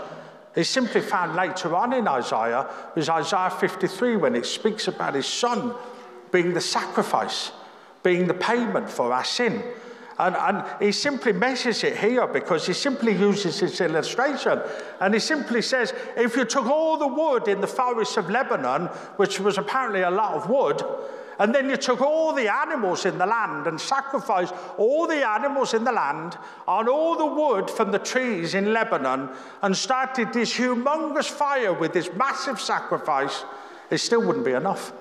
is 0.54 0.68
simply 0.68 1.00
found 1.00 1.34
later 1.34 1.74
on 1.74 1.94
in 1.94 2.06
Isaiah, 2.06 2.68
is 2.94 3.08
Isaiah 3.08 3.48
53, 3.48 4.16
when 4.16 4.36
it 4.36 4.44
speaks 4.44 4.86
about 4.86 5.14
his 5.14 5.26
son 5.26 5.74
being 6.30 6.52
the 6.52 6.60
sacrifice, 6.60 7.50
being 8.02 8.26
the 8.26 8.34
payment 8.34 8.90
for 8.90 9.10
our 9.10 9.24
sin. 9.24 9.64
And, 10.18 10.36
and 10.36 10.64
he 10.80 10.92
simply 10.92 11.32
measures 11.32 11.82
it 11.82 11.96
here 11.96 12.26
because 12.26 12.66
he 12.66 12.74
simply 12.74 13.12
uses 13.12 13.60
this 13.60 13.80
illustration. 13.80 14.60
And 15.00 15.14
he 15.14 15.18
simply 15.18 15.62
says 15.62 15.94
if 16.14 16.36
you 16.36 16.44
took 16.44 16.66
all 16.66 16.98
the 16.98 17.08
wood 17.08 17.48
in 17.48 17.62
the 17.62 17.66
forests 17.66 18.18
of 18.18 18.28
Lebanon, 18.28 18.88
which 19.16 19.40
was 19.40 19.56
apparently 19.56 20.02
a 20.02 20.10
lot 20.10 20.34
of 20.34 20.50
wood, 20.50 20.82
and 21.38 21.54
then 21.54 21.68
you 21.68 21.76
took 21.76 22.00
all 22.00 22.32
the 22.32 22.52
animals 22.52 23.06
in 23.06 23.18
the 23.18 23.26
land 23.26 23.66
and 23.66 23.80
sacrificed 23.80 24.54
all 24.76 25.06
the 25.06 25.26
animals 25.26 25.74
in 25.74 25.84
the 25.84 25.92
land 25.92 26.36
on 26.68 26.88
all 26.88 27.16
the 27.16 27.26
wood 27.26 27.70
from 27.70 27.90
the 27.90 27.98
trees 27.98 28.54
in 28.54 28.72
Lebanon 28.72 29.28
and 29.62 29.76
started 29.76 30.32
this 30.32 30.54
humongous 30.54 31.30
fire 31.30 31.72
with 31.72 31.92
this 31.92 32.10
massive 32.14 32.60
sacrifice, 32.60 33.44
it 33.90 33.98
still 33.98 34.24
wouldn't 34.24 34.44
be 34.44 34.52
enough. 34.52 34.92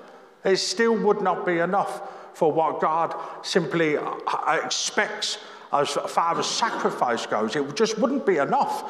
It 0.43 0.57
still 0.57 0.97
would 1.03 1.21
not 1.21 1.45
be 1.45 1.59
enough 1.59 2.01
for 2.33 2.51
what 2.51 2.81
God 2.81 3.15
simply 3.43 3.97
uh, 3.97 4.59
expects 4.63 5.37
as 5.71 5.89
far 5.89 6.39
as 6.39 6.45
sacrifice 6.45 7.25
goes. 7.25 7.55
It 7.55 7.75
just 7.75 7.97
wouldn't 7.97 8.25
be 8.25 8.37
enough. 8.37 8.83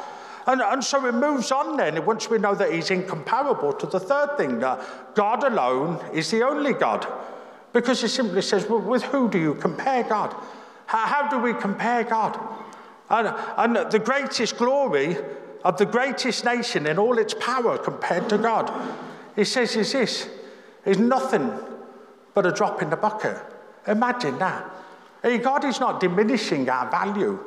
And, 0.46 0.62
and 0.62 0.84
so 0.84 1.06
it 1.06 1.14
moves 1.14 1.52
on 1.52 1.78
then, 1.78 2.06
once 2.06 2.30
we 2.30 2.38
know 2.38 2.54
that 2.56 2.72
he's 2.72 2.92
incomparable, 2.92 3.72
to 3.74 3.88
the 3.88 4.00
third 4.00 4.38
thing 4.38 4.60
that 4.60 5.16
God 5.16 5.44
alone 5.44 6.04
is 6.14 6.32
the 6.32 6.44
only 6.44 6.74
God. 6.74 7.08
Because 7.74 8.02
he 8.02 8.08
simply 8.08 8.44
says, 8.44 8.70
well, 8.70 8.80
with 8.80 9.04
who 9.04 9.30
do 9.30 9.40
you 9.40 9.56
compare 9.56 10.04
God? 10.04 10.36
How, 10.86 11.06
how 11.06 11.30
do 11.30 11.40
we 11.40 11.54
compare 11.54 12.04
God? 12.04 12.40
And, 13.10 13.34
and 13.58 13.92
the 13.92 14.00
greatest 14.00 14.58
glory 14.58 15.18
of 15.64 15.78
the 15.78 15.86
greatest 15.86 16.46
nation 16.46 16.86
in 16.88 17.00
all 17.00 17.18
its 17.18 17.34
power 17.34 17.78
compared 17.78 18.30
to 18.30 18.38
God, 18.38 18.72
he 19.36 19.44
says, 19.44 19.76
is 19.76 19.92
this 19.92 20.30
is 20.86 21.00
nothing 21.00 21.52
but 22.34 22.46
a 22.46 22.52
drop 22.52 22.82
in 22.82 22.90
the 22.90 22.98
bucket. 22.98 23.38
Imagine 23.88 24.38
that. 24.40 24.70
God 25.42 25.64
is 25.64 25.80
not 25.80 26.00
diminishing 26.00 26.70
our 26.70 26.90
value. 26.92 27.40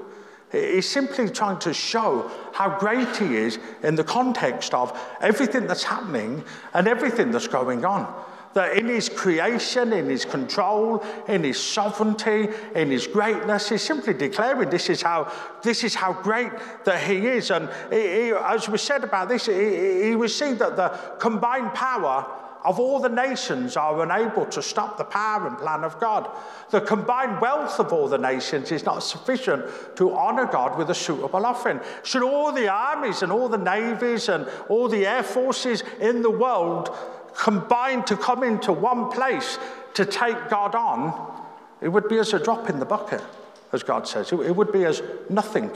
He's 0.50 0.88
simply 0.88 1.28
trying 1.28 1.58
to 1.60 1.74
show 1.74 2.30
how 2.52 2.78
great 2.78 3.16
he 3.16 3.36
is 3.36 3.58
in 3.82 3.96
the 3.96 4.04
context 4.04 4.72
of 4.72 4.98
everything 5.20 5.66
that's 5.66 5.82
happening 5.82 6.44
and 6.72 6.88
everything 6.88 7.30
that's 7.30 7.48
going 7.48 7.84
on. 7.84 8.24
That 8.56 8.78
in 8.78 8.86
his 8.86 9.10
creation, 9.10 9.92
in 9.92 10.08
his 10.08 10.24
control, 10.24 11.04
in 11.28 11.44
his 11.44 11.60
sovereignty, 11.60 12.48
in 12.74 12.90
his 12.90 13.06
greatness, 13.06 13.68
he's 13.68 13.82
simply 13.82 14.14
declaring 14.14 14.70
this 14.70 14.88
is 14.88 15.02
how, 15.02 15.30
this 15.62 15.84
is 15.84 15.94
how 15.94 16.14
great 16.14 16.52
that 16.84 17.02
he 17.02 17.26
is. 17.26 17.50
And 17.50 17.68
he, 17.92 18.00
he, 18.00 18.32
as 18.32 18.66
we 18.66 18.78
said 18.78 19.04
about 19.04 19.28
this, 19.28 19.44
he, 19.44 20.04
he 20.04 20.14
received 20.14 20.60
that 20.60 20.74
the 20.74 20.88
combined 21.18 21.74
power 21.74 22.24
of 22.64 22.80
all 22.80 22.98
the 22.98 23.10
nations 23.10 23.76
are 23.76 24.02
unable 24.02 24.46
to 24.46 24.62
stop 24.62 24.96
the 24.96 25.04
power 25.04 25.46
and 25.46 25.58
plan 25.58 25.84
of 25.84 26.00
God. 26.00 26.26
The 26.70 26.80
combined 26.80 27.42
wealth 27.42 27.78
of 27.78 27.92
all 27.92 28.08
the 28.08 28.16
nations 28.16 28.72
is 28.72 28.86
not 28.86 29.00
sufficient 29.00 29.66
to 29.96 30.12
honor 30.14 30.46
God 30.46 30.78
with 30.78 30.88
a 30.88 30.94
suitable 30.94 31.44
offering. 31.44 31.78
Should 32.04 32.22
all 32.22 32.52
the 32.52 32.68
armies 32.68 33.20
and 33.20 33.30
all 33.30 33.50
the 33.50 33.58
navies 33.58 34.30
and 34.30 34.48
all 34.70 34.88
the 34.88 35.06
air 35.06 35.22
forces 35.22 35.84
in 36.00 36.22
the 36.22 36.30
world 36.30 36.88
combine 37.36 38.02
to 38.04 38.16
come 38.16 38.42
into 38.42 38.72
one 38.72 39.10
place 39.10 39.58
to 39.94 40.04
take 40.04 40.48
God 40.48 40.74
on, 40.74 41.34
it 41.80 41.88
would 41.88 42.08
be 42.08 42.18
as 42.18 42.32
a 42.32 42.42
drop 42.42 42.68
in 42.70 42.78
the 42.78 42.86
bucket, 42.86 43.22
as 43.72 43.82
God 43.82 44.08
says. 44.08 44.32
It 44.32 44.56
would 44.56 44.72
be 44.72 44.84
as 44.84 45.02
nothing. 45.28 45.70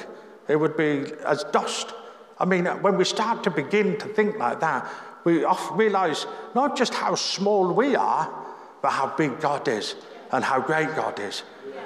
It 0.48 0.56
would 0.56 0.76
be 0.76 1.12
as 1.26 1.44
dust. 1.44 1.92
I 2.38 2.44
mean, 2.44 2.66
when 2.66 2.96
we 2.96 3.04
start 3.04 3.44
to 3.44 3.50
begin 3.50 3.98
to 3.98 4.06
think 4.08 4.38
like 4.38 4.60
that, 4.60 4.90
we 5.24 5.44
realize 5.72 6.26
not 6.54 6.76
just 6.76 6.94
how 6.94 7.14
small 7.14 7.72
we 7.72 7.94
are, 7.94 8.32
but 8.80 8.90
how 8.90 9.14
big 9.16 9.40
God 9.40 9.68
is 9.68 9.94
and 10.32 10.42
how 10.42 10.60
great 10.60 10.94
God 10.96 11.20
is. 11.20 11.42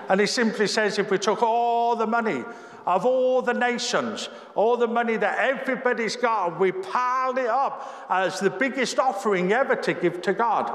And 0.08 0.20
he 0.20 0.26
simply 0.26 0.66
says 0.66 0.98
if 0.98 1.10
we 1.10 1.18
took 1.18 1.42
all 1.42 1.96
the 1.96 2.06
money 2.06 2.44
of 2.86 3.06
all 3.06 3.42
the 3.42 3.54
nations, 3.54 4.28
all 4.54 4.76
the 4.76 4.86
money 4.86 5.16
that 5.16 5.38
everybody's 5.38 6.16
got, 6.16 6.52
and 6.52 6.60
we 6.60 6.72
piled 6.72 7.38
it 7.38 7.46
up 7.46 8.06
as 8.10 8.40
the 8.40 8.50
biggest 8.50 8.98
offering 8.98 9.52
ever 9.52 9.76
to 9.76 9.94
give 9.94 10.22
to 10.22 10.32
God, 10.32 10.70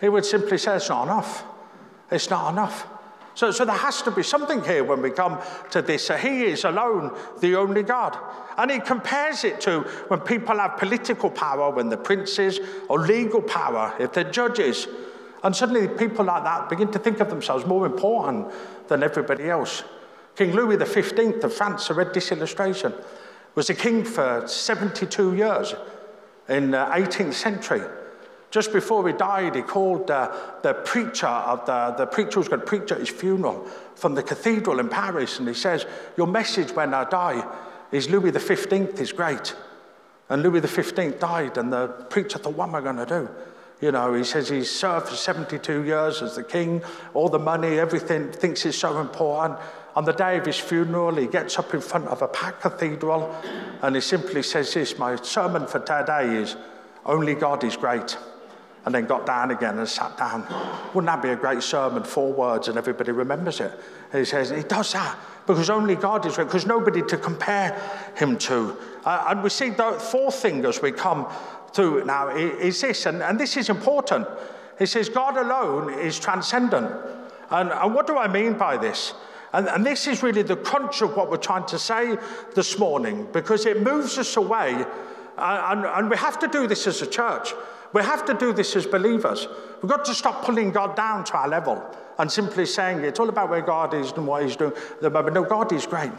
he 0.00 0.08
would 0.08 0.24
simply 0.24 0.58
say, 0.58 0.76
It's 0.76 0.88
not 0.88 1.04
enough. 1.04 1.44
It's 2.10 2.28
not 2.28 2.52
enough. 2.52 2.86
So, 3.34 3.50
so 3.50 3.64
there 3.64 3.74
has 3.74 4.02
to 4.02 4.10
be 4.10 4.22
something 4.22 4.62
here 4.62 4.84
when 4.84 5.00
we 5.00 5.10
come 5.10 5.40
to 5.70 5.80
this. 5.80 6.06
So 6.06 6.16
he 6.16 6.44
is 6.44 6.64
alone 6.64 7.16
the 7.40 7.56
only 7.56 7.82
God. 7.82 8.18
And 8.58 8.70
he 8.70 8.78
compares 8.78 9.44
it 9.44 9.60
to 9.62 9.80
when 10.08 10.20
people 10.20 10.58
have 10.58 10.76
political 10.76 11.30
power, 11.30 11.70
when 11.70 11.88
they're 11.88 11.96
princes, 11.96 12.60
or 12.88 12.98
legal 12.98 13.40
power, 13.40 13.94
if 13.98 14.12
they're 14.12 14.30
judges. 14.30 14.86
And 15.42 15.56
suddenly 15.56 15.88
people 15.88 16.26
like 16.26 16.44
that 16.44 16.68
begin 16.68 16.90
to 16.92 16.98
think 16.98 17.20
of 17.20 17.30
themselves 17.30 17.64
more 17.64 17.86
important 17.86 18.52
than 18.88 19.02
everybody 19.02 19.48
else. 19.48 19.82
King 20.36 20.52
Louis 20.52 20.82
XV 20.82 21.44
of 21.44 21.52
France, 21.52 21.90
I 21.90 21.94
read 21.94 22.14
this 22.14 22.32
illustration, 22.32 22.94
was 23.54 23.68
a 23.68 23.74
king 23.74 24.04
for 24.04 24.44
72 24.46 25.34
years 25.34 25.74
in 26.48 26.70
the 26.70 26.78
18th 26.78 27.34
century. 27.34 27.82
Just 28.50 28.72
before 28.72 29.06
he 29.06 29.14
died, 29.14 29.54
he 29.54 29.62
called 29.62 30.10
uh, 30.10 30.30
the 30.62 30.74
preacher 30.74 31.26
of 31.26 31.64
the, 31.64 31.94
the 31.96 32.06
preacher 32.06 32.32
who's 32.32 32.48
going 32.48 32.60
to 32.60 32.66
preach 32.66 32.92
at 32.92 32.98
his 32.98 33.08
funeral 33.08 33.66
from 33.94 34.14
the 34.14 34.22
cathedral 34.22 34.78
in 34.78 34.88
Paris, 34.88 35.38
and 35.38 35.48
he 35.48 35.54
says, 35.54 35.86
Your 36.16 36.26
message 36.26 36.72
when 36.72 36.92
I 36.92 37.04
die 37.04 37.46
is 37.92 38.10
Louis 38.10 38.30
XV 38.30 39.00
is 39.00 39.12
great. 39.12 39.54
And 40.28 40.42
Louis 40.42 40.60
XV 40.66 41.18
died, 41.18 41.56
and 41.56 41.72
the 41.72 41.88
preacher 42.10 42.38
thought, 42.38 42.54
What 42.54 42.68
am 42.68 42.74
I 42.74 42.80
going 42.82 42.96
to 42.96 43.06
do? 43.06 43.28
You 43.80 43.90
know, 43.90 44.14
he 44.14 44.22
says 44.22 44.48
he's 44.48 44.70
served 44.70 45.08
for 45.08 45.16
72 45.16 45.84
years 45.84 46.22
as 46.22 46.36
the 46.36 46.44
king, 46.44 46.82
all 47.14 47.28
the 47.28 47.38
money, 47.38 47.78
everything, 47.78 48.30
thinks 48.30 48.64
is 48.64 48.78
so 48.78 49.00
important. 49.00 49.58
On 49.94 50.04
the 50.04 50.12
day 50.12 50.38
of 50.38 50.46
his 50.46 50.58
funeral, 50.58 51.14
he 51.16 51.26
gets 51.26 51.58
up 51.58 51.74
in 51.74 51.80
front 51.80 52.06
of 52.08 52.22
a 52.22 52.28
packed 52.28 52.62
cathedral 52.62 53.34
and 53.82 53.94
he 53.94 54.00
simply 54.00 54.42
says 54.42 54.72
this 54.72 54.98
My 54.98 55.16
sermon 55.16 55.66
for 55.66 55.80
today 55.80 56.36
is 56.36 56.56
Only 57.04 57.34
God 57.34 57.62
is 57.64 57.76
great 57.76 58.16
and 58.84 58.94
then 58.94 59.06
got 59.06 59.26
down 59.26 59.50
again 59.50 59.78
and 59.78 59.88
sat 59.88 60.16
down. 60.16 60.42
Wouldn't 60.92 61.06
that 61.06 61.22
be 61.22 61.28
a 61.28 61.36
great 61.36 61.62
sermon? 61.62 62.02
Four 62.04 62.32
words 62.32 62.68
and 62.68 62.76
everybody 62.76 63.12
remembers 63.12 63.60
it. 63.60 63.72
And 64.12 64.18
he 64.18 64.24
says, 64.24 64.50
He 64.50 64.62
does 64.62 64.92
that 64.92 65.16
because 65.46 65.70
only 65.70 65.94
God 65.94 66.24
is, 66.26 66.36
great, 66.36 66.46
because 66.46 66.66
nobody 66.66 67.02
to 67.02 67.16
compare 67.16 67.78
him 68.16 68.38
to. 68.38 68.76
Uh, 69.04 69.26
and 69.28 69.42
we 69.42 69.50
see 69.50 69.70
the 69.70 69.92
fourth 69.92 70.36
thing 70.36 70.64
as 70.64 70.80
we 70.80 70.92
come 70.92 71.26
through 71.72 72.04
now 72.04 72.28
is 72.28 72.80
this, 72.80 73.06
and, 73.06 73.22
and 73.22 73.40
this 73.40 73.56
is 73.56 73.68
important. 73.68 74.26
He 74.78 74.86
says, 74.86 75.08
God 75.08 75.36
alone 75.36 75.92
is 75.94 76.18
transcendent. 76.18 76.90
And, 77.50 77.70
and 77.70 77.94
what 77.94 78.06
do 78.06 78.16
I 78.16 78.28
mean 78.28 78.54
by 78.54 78.76
this? 78.76 79.14
And, 79.52 79.68
and, 79.68 79.84
this 79.84 80.06
is 80.06 80.22
really 80.22 80.42
the 80.42 80.56
crunch 80.56 81.02
of 81.02 81.14
what 81.14 81.30
we're 81.30 81.36
trying 81.36 81.66
to 81.66 81.78
say 81.78 82.16
this 82.54 82.78
morning 82.78 83.28
because 83.32 83.66
it 83.66 83.82
moves 83.82 84.16
us 84.16 84.36
away. 84.36 84.84
And, 85.36 85.84
and 85.84 86.10
we 86.10 86.16
have 86.16 86.38
to 86.40 86.48
do 86.48 86.66
this 86.66 86.86
as 86.86 87.02
a 87.02 87.06
church. 87.06 87.52
We 87.92 88.02
have 88.02 88.24
to 88.26 88.34
do 88.34 88.52
this 88.52 88.74
as 88.76 88.86
believers. 88.86 89.46
We've 89.82 89.90
got 89.90 90.04
to 90.06 90.14
stop 90.14 90.44
pulling 90.44 90.70
God 90.72 90.96
down 90.96 91.24
to 91.24 91.36
our 91.36 91.48
level 91.48 91.84
and 92.18 92.30
simply 92.30 92.66
saying 92.66 93.00
it's 93.00 93.20
all 93.20 93.28
about 93.28 93.50
where 93.50 93.60
God 93.60 93.94
is 93.94 94.12
and 94.12 94.26
what 94.26 94.42
He's 94.42 94.56
doing. 94.56 94.72
But 95.00 95.32
no, 95.32 95.44
God 95.44 95.72
is 95.72 95.86
great. 95.86 96.12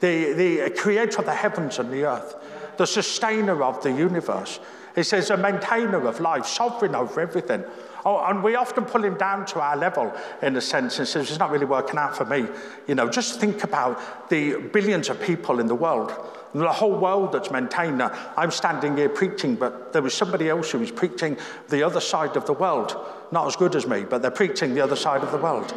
The, 0.00 0.32
the 0.32 0.70
creator 0.70 1.18
of 1.18 1.26
the 1.26 1.34
heavens 1.34 1.78
and 1.78 1.90
the 1.92 2.04
earth, 2.04 2.34
the 2.76 2.86
sustainer 2.86 3.62
of 3.62 3.82
the 3.82 3.92
universe. 3.92 4.60
He 4.94 5.02
says, 5.02 5.30
a 5.30 5.36
maintainer 5.36 6.06
of 6.06 6.20
life, 6.20 6.46
sovereign 6.46 6.94
over 6.94 7.20
everything. 7.20 7.64
Oh, 8.04 8.22
and 8.24 8.42
we 8.42 8.54
often 8.54 8.84
pull 8.84 9.02
him 9.02 9.16
down 9.16 9.46
to 9.46 9.60
our 9.60 9.76
level 9.76 10.12
in 10.42 10.56
a 10.56 10.60
sense 10.60 10.98
and 10.98 11.08
says, 11.08 11.30
it's 11.30 11.38
not 11.38 11.50
really 11.50 11.64
working 11.64 11.98
out 11.98 12.16
for 12.16 12.26
me. 12.26 12.46
You 12.86 12.94
know, 12.94 13.08
just 13.08 13.40
think 13.40 13.64
about 13.64 14.28
the 14.28 14.58
billions 14.72 15.08
of 15.08 15.20
people 15.22 15.58
in 15.58 15.66
the 15.66 15.74
world 15.74 16.12
the 16.54 16.72
whole 16.72 16.96
world 16.96 17.32
that's 17.32 17.50
maintained. 17.50 17.98
Now, 17.98 18.12
I'm 18.36 18.50
standing 18.50 18.96
here 18.96 19.08
preaching, 19.08 19.56
but 19.56 19.92
there 19.92 20.02
was 20.02 20.14
somebody 20.14 20.48
else 20.48 20.70
who 20.70 20.78
was 20.78 20.90
preaching 20.90 21.36
the 21.68 21.82
other 21.82 22.00
side 22.00 22.36
of 22.36 22.46
the 22.46 22.52
world. 22.52 22.96
Not 23.32 23.46
as 23.46 23.56
good 23.56 23.74
as 23.74 23.86
me, 23.86 24.04
but 24.04 24.22
they're 24.22 24.30
preaching 24.30 24.74
the 24.74 24.80
other 24.80 24.96
side 24.96 25.22
of 25.22 25.32
the 25.32 25.38
world. 25.38 25.74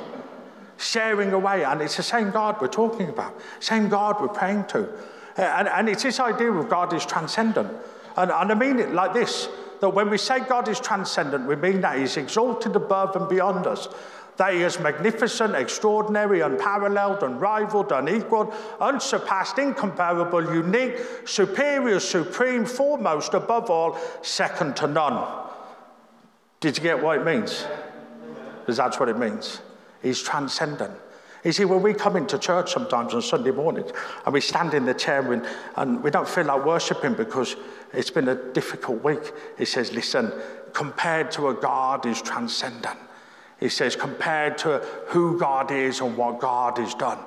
Sharing 0.78 1.34
away, 1.34 1.64
and 1.64 1.82
it's 1.82 1.98
the 1.98 2.04
same 2.04 2.30
God 2.30 2.62
we're 2.62 2.68
talking 2.68 3.10
about, 3.10 3.40
same 3.60 3.90
God 3.90 4.22
we're 4.22 4.28
praying 4.28 4.66
to. 4.66 4.88
And, 5.36 5.68
and 5.68 5.90
it's 5.90 6.04
this 6.04 6.20
idea 6.20 6.52
of 6.52 6.70
God 6.70 6.94
is 6.94 7.06
transcendent. 7.06 7.72
And, 8.16 8.32
and 8.32 8.52
I 8.52 8.54
mean 8.54 8.78
it 8.80 8.94
like 8.94 9.14
this 9.14 9.50
that 9.80 9.90
when 9.90 10.10
we 10.10 10.18
say 10.18 10.40
God 10.40 10.68
is 10.68 10.80
transcendent, 10.80 11.48
we 11.48 11.56
mean 11.56 11.82
that 11.82 11.98
He's 11.98 12.18
exalted 12.18 12.76
above 12.76 13.16
and 13.16 13.30
beyond 13.30 13.68
us 13.68 13.88
that 14.38 14.54
he 14.54 14.62
is 14.62 14.80
magnificent, 14.80 15.56
extraordinary, 15.56 16.42
unparalleled, 16.42 17.24
unrivaled, 17.24 17.92
unequaled, 17.92 18.54
unsurpassed, 18.80 19.58
incomparable, 19.58 20.54
unique, 20.54 20.98
superior, 21.26 22.00
supreme, 22.00 22.66
foremost, 22.66 23.34
above 23.34 23.70
all, 23.70 23.98
second 24.22 24.76
to 24.78 24.88
none. 24.88 25.28
Did 26.60 26.78
you 26.78 26.84
get 26.84 27.02
what 27.02 27.20
it 27.20 27.26
means? 27.26 27.66
Because 28.60 28.78
that's 28.78 29.00
what 29.00 29.10
it 29.10 29.18
means. 29.18 29.62
He's 30.02 30.22
transcendent. 30.22 30.94
You 31.48 31.54
see, 31.54 31.64
when 31.64 31.82
we 31.82 31.94
come 31.94 32.18
into 32.18 32.38
church 32.38 32.74
sometimes 32.74 33.14
on 33.14 33.22
Sunday 33.22 33.52
mornings 33.52 33.94
and 34.26 34.34
we 34.34 34.42
stand 34.42 34.74
in 34.74 34.84
the 34.84 34.94
chair 34.94 35.32
and, 35.32 35.46
and 35.78 36.04
we 36.04 36.12
don't 36.12 36.28
feel 36.28 36.44
like 36.44 36.66
worshipping 36.66 37.14
because 37.14 37.56
it's 37.94 38.10
been 38.10 38.28
a 38.28 38.36
difficult 38.52 39.02
week, 39.02 39.32
he 39.58 39.64
says, 39.64 39.94
listen, 39.94 40.34
compared 40.74 41.32
to 41.32 41.48
a 41.48 41.54
God 41.54 42.06
is 42.06 42.22
transcendent, 42.22 43.00
he 43.62 43.70
says, 43.70 43.96
compared 43.96 44.58
to 44.58 44.80
who 45.08 45.40
God 45.40 45.72
is 45.72 46.02
and 46.02 46.18
what 46.18 46.42
God 46.42 46.80
has 46.80 46.94
done, 46.94 47.20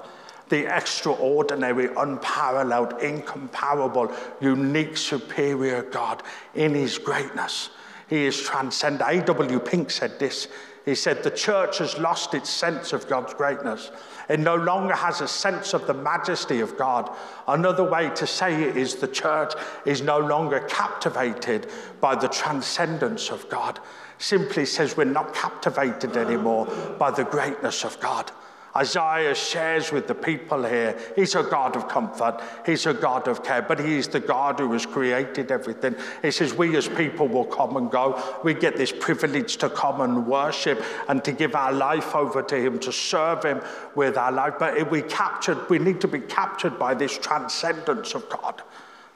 the 0.51 0.67
extraordinary, 0.67 1.89
unparalleled, 1.97 3.01
incomparable, 3.01 4.13
unique, 4.43 4.99
superior 4.99 5.81
God 5.85 6.23
in 6.55 6.75
his 6.75 6.99
greatness. 6.99 7.71
He 8.11 8.27
is 8.27 8.39
transcendent. 8.39 9.11
A.W. 9.11 9.61
Pink 9.61 9.91
said 9.91 10.19
this. 10.19 10.49
He 10.85 10.95
said, 10.95 11.23
The 11.23 11.31
church 11.31 11.79
has 11.79 11.99
lost 11.99 12.35
its 12.35 12.49
sense 12.49 12.93
of 12.93 13.09
God's 13.09 13.35
greatness. 13.35 13.91
It 14.29 14.41
no 14.41 14.55
longer 14.55 14.95
has 14.95 15.21
a 15.21 15.29
sense 15.29 15.75
of 15.75 15.87
the 15.87 15.95
majesty 15.95 16.61
of 16.61 16.79
God. 16.79 17.11
Another 17.47 17.85
way 17.85 18.11
to 18.11 18.27
say 18.27 18.63
it 18.63 18.77
is 18.77 18.97
the 18.97 19.09
church 19.09 19.53
is 19.85 20.03
no 20.03 20.19
longer 20.19 20.61
captivated 20.69 21.69
by 22.01 22.15
the 22.15 22.29
transcendence 22.29 23.31
of 23.31 23.49
God 23.49 23.79
simply 24.21 24.67
says 24.67 24.97
we're 24.97 25.05
not 25.05 25.35
captivated 25.35 26.17
anymore 26.17 26.67
by 26.99 27.11
the 27.11 27.25
greatness 27.25 27.85
of 27.85 27.99
God. 28.01 28.31
Isaiah 28.77 29.35
shares 29.35 29.91
with 29.91 30.07
the 30.07 30.15
people 30.15 30.63
here, 30.63 30.97
he's 31.17 31.35
a 31.35 31.43
God 31.43 31.75
of 31.75 31.89
comfort, 31.89 32.41
he's 32.65 32.87
a 32.87 32.95
God 32.95 33.27
of 33.27 33.43
care, 33.43 33.63
but 33.63 33.81
he 33.81 33.97
is 33.97 34.07
the 34.07 34.21
God 34.21 34.61
who 34.61 34.73
has 34.73 34.87
created 34.87 35.51
everything. 35.51 35.97
He 36.23 36.31
says, 36.31 36.55
We 36.55 36.77
as 36.77 36.89
people 36.89 37.27
will 37.27 37.47
come 37.47 37.77
and 37.77 37.91
go. 37.91 38.23
We 38.45 38.55
get 38.55 38.77
this 38.77 38.93
privilege 38.93 39.57
to 39.59 39.71
come 39.71 40.01
and 40.01 40.27
worship 40.27 40.83
and 41.09 41.25
to 41.25 41.33
give 41.33 41.57
our 41.57 41.73
life 41.73 42.15
over 42.15 42.43
to 42.43 42.57
him, 42.57 42.79
to 42.81 42.93
serve 42.93 43.45
him 43.45 43.61
with 43.97 44.17
our 44.17 44.31
life. 44.31 44.55
But 44.59 44.89
we 44.89 45.03
captured, 45.03 45.69
we 45.69 45.81
need 45.81 46.01
to 46.03 46.09
be 46.09 46.21
captured 46.21 46.79
by 46.79 46.95
this 46.95 47.19
transcendence 47.19 48.15
of 48.15 48.29
God, 48.29 48.63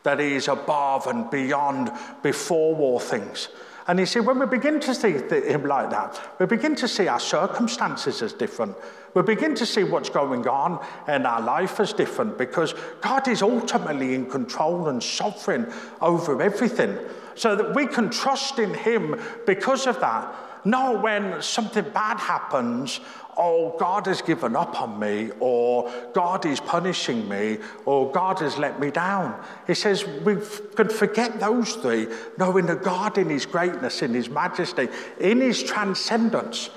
that 0.02 0.18
he 0.18 0.34
is 0.34 0.48
above 0.48 1.06
and 1.06 1.30
beyond, 1.30 1.92
before 2.22 2.76
all 2.76 2.98
things. 2.98 3.48
And 3.86 3.98
you 3.98 4.06
see, 4.06 4.20
when 4.20 4.38
we 4.38 4.46
begin 4.46 4.80
to 4.80 4.94
see 4.94 5.12
him 5.12 5.64
like 5.64 5.90
that, 5.90 6.18
we 6.38 6.46
begin 6.46 6.74
to 6.76 6.88
see 6.88 7.06
our 7.06 7.20
circumstances 7.20 8.22
as 8.22 8.32
different. 8.32 8.74
We 9.12 9.22
begin 9.22 9.54
to 9.56 9.66
see 9.66 9.84
what's 9.84 10.08
going 10.08 10.48
on 10.48 10.84
in 11.06 11.26
our 11.26 11.42
life 11.42 11.78
as 11.80 11.92
different 11.92 12.38
because 12.38 12.74
God 13.02 13.28
is 13.28 13.42
ultimately 13.42 14.14
in 14.14 14.26
control 14.26 14.88
and 14.88 15.02
sovereign 15.02 15.70
over 16.00 16.40
everything. 16.40 16.98
So 17.34 17.56
that 17.56 17.74
we 17.74 17.86
can 17.86 18.10
trust 18.10 18.58
in 18.58 18.72
him 18.72 19.20
because 19.44 19.86
of 19.86 20.00
that. 20.00 20.34
Not 20.64 21.02
when 21.02 21.42
something 21.42 21.88
bad 21.90 22.18
happens 22.18 23.00
oh, 23.36 23.76
God 23.78 24.06
has 24.06 24.22
given 24.22 24.56
up 24.56 24.80
on 24.80 24.98
me, 24.98 25.30
or 25.40 25.90
God 26.12 26.46
is 26.46 26.60
punishing 26.60 27.28
me, 27.28 27.58
or 27.84 28.10
God 28.12 28.40
has 28.40 28.58
let 28.58 28.80
me 28.80 28.90
down. 28.90 29.42
He 29.66 29.74
says 29.74 30.04
we 30.06 30.36
can 30.74 30.88
forget 30.88 31.40
those 31.40 31.74
three, 31.74 32.08
knowing 32.38 32.66
that 32.66 32.82
God, 32.82 33.18
in 33.18 33.28
His 33.28 33.46
greatness, 33.46 34.02
in 34.02 34.14
His 34.14 34.28
majesty, 34.28 34.88
in 35.20 35.40
His 35.40 35.62
transcendence, 35.62 36.70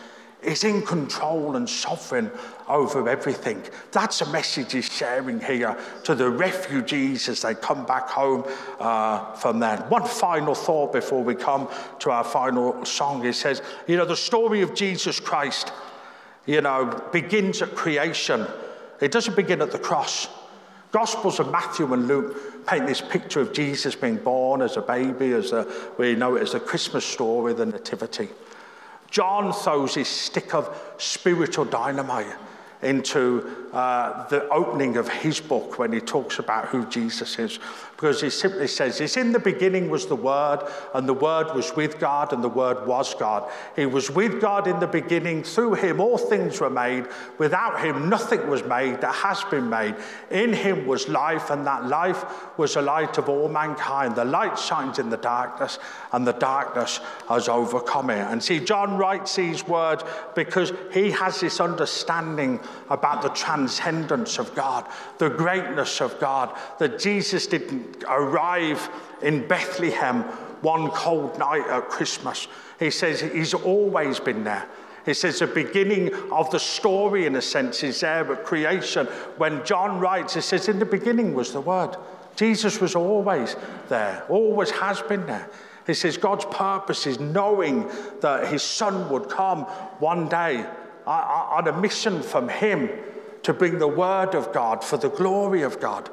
is 0.43 0.63
in 0.63 0.82
control 0.84 1.56
and 1.56 1.69
sovereign 1.69 2.32
over 2.67 3.10
everything. 3.10 3.62
That's 3.91 4.21
a 4.21 4.30
message 4.30 4.73
he's 4.73 4.91
sharing 4.91 5.39
here 5.39 5.78
to 6.04 6.15
the 6.15 6.30
refugees 6.30 7.28
as 7.28 7.41
they 7.41 7.56
come 7.56 7.86
back 7.86 8.08
home 8.10 8.43
uh, 8.80 9.34
from 9.34 9.60
there. 9.60 9.78
One 9.89 10.06
final 10.06 10.54
thought 10.54 10.93
before 10.93 11.23
we 11.23 11.36
come 11.36 11.67
to 12.00 12.12
our 12.12 12.23
final 12.23 12.86
song. 12.86 13.23
He 13.23 13.34
says, 13.34 13.62
You 13.88 13.97
know, 13.97 14.06
the 14.06 14.15
story 14.15 14.62
of 14.62 14.76
Jesus 14.76 15.19
Christ 15.19 15.71
you 16.47 16.62
know, 16.62 17.04
begins 17.12 17.62
at 17.62 17.76
creation. 17.76 18.47
It 19.00 19.12
doesn't 19.12 19.36
begin 19.36 19.62
at 19.62 19.71
the 19.71 19.80
cross. 19.80 20.28
Gospels 20.91 21.39
of 21.39 21.52
Matthew 21.52 21.93
and 21.93 22.08
Luke 22.08 22.65
paint 22.65 22.88
this 22.88 23.02
picture 23.02 23.41
of 23.41 23.54
Jesus 23.54 23.95
being 23.95 24.15
born 24.15 24.62
as 24.62 24.78
a 24.78 24.82
baby, 24.82 25.34
as 25.34 25.52
a, 25.52 25.67
we 25.97 26.15
know 26.15 26.36
it 26.36 26.41
as 26.41 26.54
a 26.54 26.60
Christmas 26.60 27.06
story, 27.06 27.54
the 27.54 27.65
Nativity. 27.65 28.30
John 29.09 29.53
throws 29.53 29.95
his 29.95 30.07
stick 30.07 30.53
of 30.53 30.75
spiritual 30.97 31.65
dynamite 31.65 32.35
into 32.81 33.66
uh, 33.73 34.27
the 34.27 34.47
opening 34.49 34.97
of 34.97 35.10
his 35.10 35.39
book 35.39 35.77
when 35.77 35.91
he 35.91 35.99
talks 35.99 36.39
about 36.39 36.67
who 36.67 36.86
Jesus 36.86 37.38
is. 37.39 37.60
Because 37.97 38.21
he 38.21 38.30
simply 38.30 38.67
says, 38.67 39.01
It's 39.01 39.17
in 39.17 39.32
the 39.32 39.39
beginning 39.39 39.89
was 39.89 40.06
the 40.06 40.15
Word, 40.15 40.60
and 40.93 41.10
the 41.10 41.15
Word 41.15 41.56
was 41.56 41.75
with 41.75 41.99
God, 41.99 42.32
and 42.32 42.43
the 42.43 42.49
Word 42.49 42.86
was 42.86 43.15
God. 43.15 43.49
He 43.75 43.88
was 43.88 44.12
with 44.12 44.39
God 44.39 44.67
in 44.67 44.80
the 44.80 44.86
beginning. 44.86 45.43
Through 45.43 45.73
him, 45.73 45.99
all 45.99 46.19
things 46.19 46.62
were 46.62 46.69
made. 46.69 47.08
Without 47.39 47.84
him, 47.84 48.08
nothing 48.08 48.47
was 48.47 48.63
made 48.63 49.01
that 49.01 49.15
has 49.15 49.43
been 49.45 49.67
made. 49.67 49.95
In 50.30 50.53
him 50.53 50.86
was 50.86 51.10
life, 51.10 51.49
and 51.49 51.65
that 51.65 51.88
life 51.88 52.23
was 52.60 52.75
the 52.75 52.84
light 52.84 53.17
of 53.17 53.30
all 53.30 53.49
mankind. 53.49 54.15
The 54.15 54.25
light 54.25 54.60
shines 54.60 54.99
in 54.99 55.10
the 55.10 55.17
darkness, 55.17 55.80
and 56.13 56.27
the 56.27 56.34
darkness 56.34 56.99
has 57.27 57.49
overcome 57.49 58.12
it. 58.12 58.19
And 58.19 58.43
see, 58.43 58.60
John 58.60 58.97
writes 58.97 59.36
these 59.36 59.67
words 59.67 60.03
because 60.36 60.71
he 60.93 61.10
has 61.10 61.39
this 61.39 61.60
understanding 61.60 62.60
about 62.91 63.23
the 63.23 63.30
transcendence 63.57 64.37
of 64.37 64.53
God, 64.53 64.87
the 65.17 65.29
greatness 65.29 66.01
of 66.01 66.19
God, 66.19 66.55
that 66.79 66.99
Jesus 66.99 67.47
didn't 67.47 68.03
arrive 68.07 68.89
in 69.21 69.47
Bethlehem 69.47 70.23
one 70.61 70.89
cold 70.91 71.37
night 71.39 71.67
at 71.67 71.89
Christmas. 71.89 72.47
He 72.79 72.91
says 72.91 73.21
he's 73.21 73.53
always 73.53 74.19
been 74.19 74.43
there. 74.43 74.67
He 75.05 75.13
says 75.13 75.39
the 75.39 75.47
beginning 75.47 76.13
of 76.31 76.51
the 76.51 76.59
story, 76.59 77.25
in 77.25 77.35
a 77.35 77.41
sense, 77.41 77.81
is 77.81 78.01
there 78.01 78.31
at 78.31 78.43
creation. 78.43 79.07
When 79.37 79.65
John 79.65 79.99
writes, 79.99 80.33
he 80.33 80.41
says, 80.41 80.67
In 80.67 80.79
the 80.79 80.85
beginning 80.85 81.33
was 81.33 81.53
the 81.53 81.61
Word. 81.61 81.95
Jesus 82.35 82.79
was 82.79 82.93
always 82.93 83.55
there, 83.89 84.23
always 84.29 84.69
has 84.71 85.01
been 85.01 85.25
there. 85.25 85.49
He 85.87 85.93
says 85.93 86.17
God's 86.17 86.45
purpose 86.45 87.07
is 87.07 87.19
knowing 87.19 87.89
that 88.19 88.47
his 88.47 88.61
son 88.61 89.09
would 89.09 89.29
come 89.29 89.63
one 89.99 90.27
day 90.27 90.65
on 91.07 91.67
a 91.67 91.73
mission 91.73 92.21
from 92.21 92.49
Him 92.49 92.89
to 93.47 93.53
bring 93.53 93.79
the 93.79 93.88
Word 93.88 94.36
of 94.36 94.51
God 94.51 94.83
for 94.83 94.97
the 94.97 95.07
glory 95.07 95.62
of 95.62 95.79
God. 95.79 96.10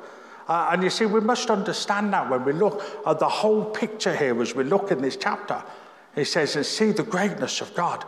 Uh, 0.47 0.69
and 0.71 0.85
you 0.85 0.89
see, 0.89 1.05
we 1.05 1.19
must 1.19 1.51
understand 1.51 2.13
that 2.13 2.31
when 2.31 2.45
we 2.45 2.53
look 2.53 2.81
at 3.05 3.19
the 3.19 3.29
whole 3.29 3.65
picture 3.65 4.15
here 4.15 4.41
as 4.41 4.55
we 4.55 4.63
look 4.63 4.93
in 4.93 5.03
this 5.03 5.17
chapter. 5.17 5.61
He 6.15 6.23
says, 6.23 6.55
and 6.55 6.65
see 6.65 6.93
the 6.93 7.03
greatness 7.03 7.61
of 7.61 7.75
God. 7.75 8.05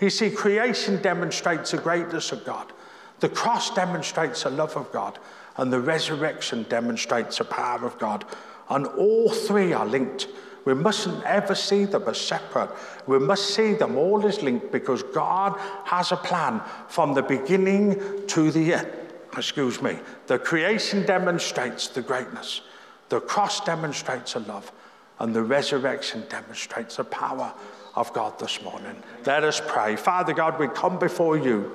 You 0.00 0.10
see, 0.10 0.28
creation 0.28 1.00
demonstrates 1.00 1.70
the 1.70 1.78
greatness 1.78 2.32
of 2.32 2.44
God, 2.44 2.72
the 3.20 3.28
cross 3.28 3.72
demonstrates 3.72 4.42
the 4.42 4.50
love 4.50 4.76
of 4.76 4.90
God, 4.90 5.20
and 5.56 5.72
the 5.72 5.78
resurrection 5.78 6.64
demonstrates 6.64 7.38
the 7.38 7.44
power 7.44 7.86
of 7.86 7.96
God. 8.00 8.24
And 8.70 8.88
all 8.88 9.30
three 9.30 9.72
are 9.72 9.86
linked. 9.86 10.26
We 10.64 10.74
mustn't 10.74 11.22
ever 11.24 11.54
see 11.54 11.84
them 11.84 12.04
as 12.08 12.20
separate. 12.20 12.70
We 13.06 13.18
must 13.18 13.54
see 13.54 13.74
them 13.74 13.96
all 13.96 14.26
as 14.26 14.42
linked 14.42 14.72
because 14.72 15.02
God 15.02 15.58
has 15.84 16.10
a 16.10 16.16
plan 16.16 16.62
from 16.88 17.14
the 17.14 17.22
beginning 17.22 18.26
to 18.28 18.50
the 18.50 18.74
end. 18.74 18.88
Excuse 19.36 19.82
me. 19.82 19.98
The 20.26 20.38
creation 20.38 21.04
demonstrates 21.04 21.88
the 21.88 22.02
greatness, 22.02 22.62
the 23.08 23.20
cross 23.20 23.60
demonstrates 23.60 24.32
the 24.32 24.40
love, 24.40 24.72
and 25.18 25.34
the 25.34 25.42
resurrection 25.42 26.24
demonstrates 26.28 26.96
the 26.96 27.04
power 27.04 27.52
of 27.94 28.12
God 28.12 28.38
this 28.38 28.62
morning. 28.62 28.96
Let 29.26 29.44
us 29.44 29.60
pray. 29.66 29.96
Father 29.96 30.32
God, 30.32 30.58
we 30.58 30.68
come 30.68 30.98
before 30.98 31.36
you. 31.36 31.70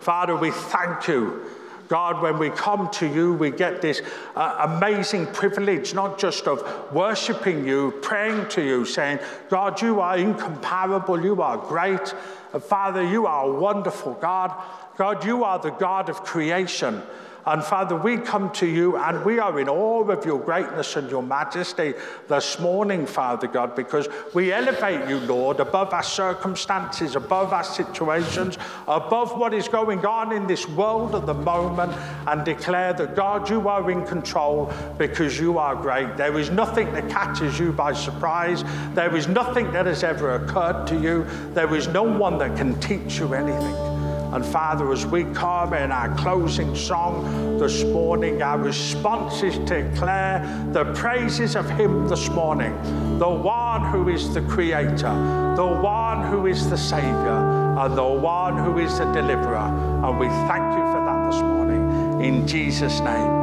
Father, 0.00 0.34
we 0.34 0.50
thank 0.50 1.06
you 1.06 1.44
God, 1.90 2.22
when 2.22 2.38
we 2.38 2.50
come 2.50 2.88
to 2.92 3.06
you, 3.06 3.32
we 3.32 3.50
get 3.50 3.82
this 3.82 4.00
uh, 4.36 4.68
amazing 4.70 5.26
privilege, 5.26 5.92
not 5.92 6.20
just 6.20 6.46
of 6.46 6.62
worshiping 6.92 7.66
you, 7.66 7.98
praying 8.00 8.48
to 8.50 8.62
you, 8.62 8.84
saying, 8.84 9.18
God, 9.48 9.82
you 9.82 9.98
are 9.98 10.16
incomparable, 10.16 11.20
you 11.20 11.42
are 11.42 11.58
great. 11.58 12.14
Father, 12.60 13.02
you 13.02 13.26
are 13.26 13.46
a 13.46 13.52
wonderful 13.52 14.14
God. 14.14 14.54
God, 14.96 15.24
you 15.24 15.42
are 15.42 15.58
the 15.58 15.70
God 15.70 16.08
of 16.08 16.22
creation. 16.22 17.02
And 17.50 17.64
Father, 17.64 17.96
we 17.96 18.16
come 18.16 18.52
to 18.52 18.66
you 18.66 18.96
and 18.96 19.24
we 19.24 19.40
are 19.40 19.58
in 19.58 19.68
awe 19.68 20.08
of 20.08 20.24
your 20.24 20.38
greatness 20.38 20.94
and 20.94 21.10
your 21.10 21.24
majesty 21.24 21.94
this 22.28 22.60
morning, 22.60 23.06
Father 23.06 23.48
God, 23.48 23.74
because 23.74 24.06
we 24.34 24.52
elevate 24.52 25.08
you, 25.08 25.18
Lord, 25.18 25.58
above 25.58 25.92
our 25.92 26.04
circumstances, 26.04 27.16
above 27.16 27.52
our 27.52 27.64
situations, 27.64 28.56
above 28.86 29.36
what 29.36 29.52
is 29.52 29.66
going 29.66 30.06
on 30.06 30.30
in 30.30 30.46
this 30.46 30.68
world 30.68 31.16
at 31.16 31.26
the 31.26 31.34
moment, 31.34 31.92
and 32.28 32.44
declare 32.44 32.92
that, 32.92 33.16
God, 33.16 33.50
you 33.50 33.68
are 33.68 33.90
in 33.90 34.06
control 34.06 34.72
because 34.96 35.40
you 35.40 35.58
are 35.58 35.74
great. 35.74 36.16
There 36.16 36.38
is 36.38 36.50
nothing 36.50 36.92
that 36.92 37.10
catches 37.10 37.58
you 37.58 37.72
by 37.72 37.94
surprise, 37.94 38.62
there 38.94 39.16
is 39.16 39.26
nothing 39.26 39.72
that 39.72 39.86
has 39.86 40.04
ever 40.04 40.36
occurred 40.36 40.86
to 40.86 41.00
you, 41.00 41.26
there 41.52 41.74
is 41.74 41.88
no 41.88 42.04
one 42.04 42.38
that 42.38 42.56
can 42.56 42.78
teach 42.78 43.18
you 43.18 43.34
anything. 43.34 43.89
And 44.32 44.44
Father, 44.46 44.92
as 44.92 45.04
we 45.06 45.24
come 45.24 45.74
in 45.74 45.90
our 45.90 46.14
closing 46.16 46.74
song 46.76 47.58
this 47.58 47.82
morning, 47.84 48.42
our 48.42 48.58
response 48.58 49.42
is 49.42 49.58
to 49.68 49.90
declare 49.90 50.68
the 50.72 50.84
praises 50.94 51.56
of 51.56 51.68
Him 51.68 52.06
this 52.06 52.28
morning, 52.28 52.72
the 53.18 53.28
one 53.28 53.90
who 53.90 54.08
is 54.08 54.32
the 54.32 54.42
Creator, 54.42 55.54
the 55.56 55.66
one 55.66 56.24
who 56.30 56.46
is 56.46 56.70
the 56.70 56.78
Savior, 56.78 57.40
and 57.78 57.96
the 57.96 58.04
one 58.04 58.56
who 58.56 58.78
is 58.78 58.98
the 58.98 59.04
Deliverer. 59.12 59.56
And 60.04 60.18
we 60.18 60.28
thank 60.28 60.72
you 60.78 60.84
for 60.92 61.04
that 61.04 61.30
this 61.30 61.40
morning. 61.40 62.22
In 62.22 62.46
Jesus' 62.46 63.00
name. 63.00 63.40